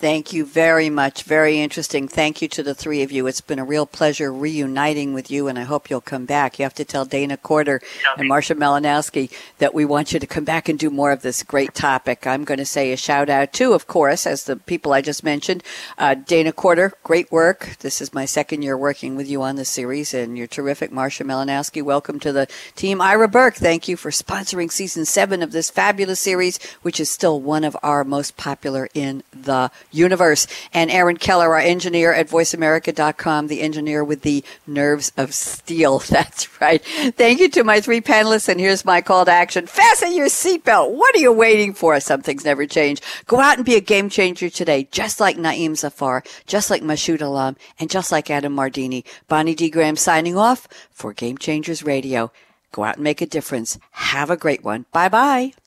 [0.00, 1.22] Thank you very much.
[1.22, 2.08] Very interesting.
[2.08, 3.28] Thank you to the three of you.
[3.28, 6.58] It's been a real pleasure reuniting with you, and I hope you'll come back.
[6.58, 7.80] You have to tell Dana Corder
[8.18, 11.44] and Marsha Malinowski that we want you to come back and do more of this
[11.44, 12.26] great topic.
[12.26, 15.22] I'm going to say a shout out too, of course, as the people I just
[15.22, 15.62] mentioned.
[15.96, 17.76] Uh, Dana Corder, great work.
[17.78, 20.90] This is my second year working with you on this series, and you're terrific.
[20.90, 23.00] Marsha Malinowski, welcome to the team.
[23.00, 27.40] Ira Burke, thank you for sponsoring season seven of this fabulous series, which is still
[27.40, 30.46] one of our most popular in the universe.
[30.72, 35.98] And Aaron Keller, our engineer at voiceamerica.com, the engineer with the nerves of steel.
[36.10, 36.82] That's right.
[36.84, 38.48] Thank you to my three panelists.
[38.48, 39.66] And here's my call to action.
[39.66, 40.92] Fasten your seatbelt.
[40.92, 41.98] What are you waiting for?
[42.00, 43.00] Some things never change.
[43.26, 47.22] Go out and be a game changer today, just like Naeem Zafar, just like Mashoud
[47.22, 49.04] Alam, and just like Adam Mardini.
[49.28, 49.70] Bonnie D.
[49.70, 52.32] Graham signing off for Game Changers Radio.
[52.72, 53.78] Go out and make a difference.
[53.92, 54.86] Have a great one.
[54.92, 55.63] Bye bye.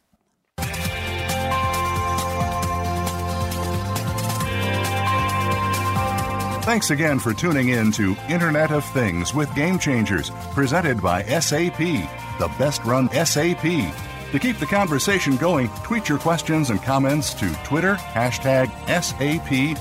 [6.68, 11.78] Thanks again for tuning in to Internet of Things with Game Changers, presented by SAP,
[11.78, 13.61] the best run SAP.
[13.61, 19.78] To keep the conversation going, tweet your questions and comments to Twitter, hashtag SAPRADIO.